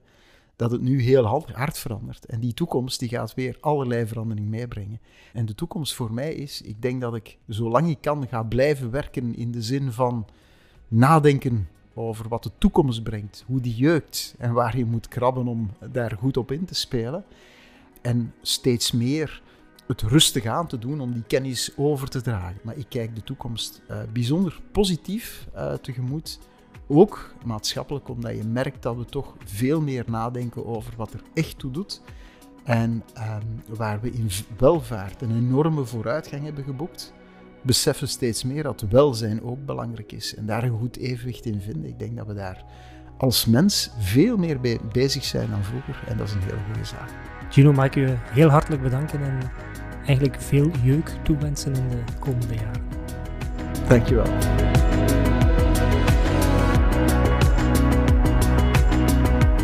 dat 0.57 0.71
het 0.71 0.81
nu 0.81 1.01
heel 1.01 1.25
hard 1.53 1.77
verandert. 1.77 2.25
En 2.25 2.39
die 2.39 2.53
toekomst 2.53 2.99
die 2.99 3.09
gaat 3.09 3.33
weer 3.33 3.57
allerlei 3.59 4.07
verandering 4.07 4.47
meebrengen. 4.47 4.99
En 5.33 5.45
de 5.45 5.55
toekomst 5.55 5.93
voor 5.93 6.13
mij 6.13 6.33
is, 6.33 6.61
ik 6.61 6.81
denk 6.81 7.01
dat 7.01 7.15
ik 7.15 7.37
zolang 7.47 7.89
ik 7.89 7.97
kan 8.01 8.27
ga 8.27 8.43
blijven 8.43 8.91
werken 8.91 9.35
in 9.35 9.51
de 9.51 9.61
zin 9.61 9.91
van 9.91 10.27
nadenken 10.87 11.67
over 11.93 12.27
wat 12.27 12.43
de 12.43 12.51
toekomst 12.57 13.03
brengt, 13.03 13.43
hoe 13.47 13.61
die 13.61 13.75
jeukt 13.75 14.35
en 14.37 14.53
waar 14.53 14.77
je 14.77 14.85
moet 14.85 15.07
krabben 15.07 15.47
om 15.47 15.71
daar 15.91 16.17
goed 16.19 16.37
op 16.37 16.51
in 16.51 16.65
te 16.65 16.75
spelen. 16.75 17.25
En 18.01 18.33
steeds 18.41 18.91
meer 18.91 19.41
het 19.87 20.01
rustig 20.01 20.45
aan 20.45 20.67
te 20.67 20.79
doen 20.79 20.99
om 20.99 21.13
die 21.13 21.23
kennis 21.27 21.71
over 21.75 22.09
te 22.09 22.21
dragen. 22.21 22.59
Maar 22.63 22.77
ik 22.77 22.85
kijk 22.89 23.15
de 23.15 23.23
toekomst 23.23 23.81
uh, 23.89 23.97
bijzonder 24.13 24.61
positief 24.71 25.47
uh, 25.55 25.73
tegemoet. 25.73 26.39
Ook 26.87 27.33
maatschappelijk, 27.45 28.09
omdat 28.09 28.35
je 28.35 28.43
merkt 28.43 28.83
dat 28.83 28.95
we 28.95 29.05
toch 29.05 29.35
veel 29.45 29.81
meer 29.81 30.03
nadenken 30.07 30.65
over 30.65 30.93
wat 30.97 31.13
er 31.13 31.21
echt 31.33 31.59
toe 31.59 31.71
doet. 31.71 32.01
En 32.63 33.03
um, 33.17 33.75
waar 33.75 34.01
we 34.01 34.11
in 34.11 34.29
welvaart 34.57 35.21
een 35.21 35.35
enorme 35.35 35.85
vooruitgang 35.85 36.43
hebben 36.43 36.63
geboekt, 36.63 37.13
beseffen 37.61 38.07
steeds 38.07 38.43
meer 38.43 38.63
dat 38.63 38.85
welzijn 38.89 39.43
ook 39.43 39.65
belangrijk 39.65 40.11
is. 40.11 40.35
En 40.35 40.45
daar 40.45 40.63
een 40.63 40.79
goed 40.79 40.97
evenwicht 40.97 41.45
in 41.45 41.61
vinden. 41.61 41.89
Ik 41.89 41.99
denk 41.99 42.15
dat 42.17 42.27
we 42.27 42.33
daar 42.33 42.63
als 43.17 43.45
mens 43.45 43.91
veel 43.99 44.37
meer 44.37 44.59
be 44.59 44.79
bezig 44.91 45.23
zijn 45.23 45.49
dan 45.49 45.63
vroeger. 45.63 46.03
En 46.07 46.17
dat 46.17 46.27
is 46.27 46.33
een 46.33 46.41
hele 46.41 46.63
goede 46.65 46.85
zaak. 46.85 47.09
Gino, 47.49 47.73
mag 47.73 47.85
ik 47.85 47.93
je 47.93 48.15
heel 48.17 48.49
hartelijk 48.49 48.81
bedanken 48.81 49.21
en 49.21 49.51
eigenlijk 50.05 50.41
veel 50.41 50.71
jeuk 50.83 51.13
toewensen 51.23 51.75
in 51.75 51.89
de 51.89 52.03
komende 52.19 52.53
jaren. 52.53 52.81
Dankjewel. 53.87 54.25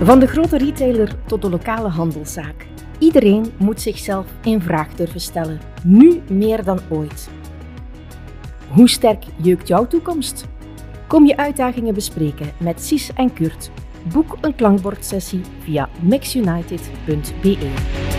Van 0.04 0.20
de 0.20 0.28
grote 0.28 0.58
retailer 0.58 1.16
tot 1.26 1.42
de 1.42 1.50
lokale 1.50 1.88
handelszaak. 1.88 2.68
Iedereen 3.00 3.54
moet 3.58 3.82
zichzelf 3.82 4.26
in 4.44 4.62
vraag 4.62 4.96
durven 4.96 5.20
stellen, 5.20 5.60
nu 5.84 6.22
meer 6.30 6.64
dan 6.64 6.80
ooit. 6.90 7.30
Hoe 8.68 8.90
sterk 8.90 9.24
jeukt 9.36 9.68
jouw 9.68 9.88
toekomst? 9.88 10.46
Kom 11.08 11.26
je 11.26 11.38
uitdagingen 11.38 11.94
bespreken 11.94 12.52
met 12.58 12.82
Sis 12.82 13.14
en 13.14 13.34
Kurt. 13.34 13.72
Boek 14.14 14.38
een 14.42 14.56
klankbordsessie 14.56 15.42
via 15.60 15.90
maxunited.be. 16.02 18.13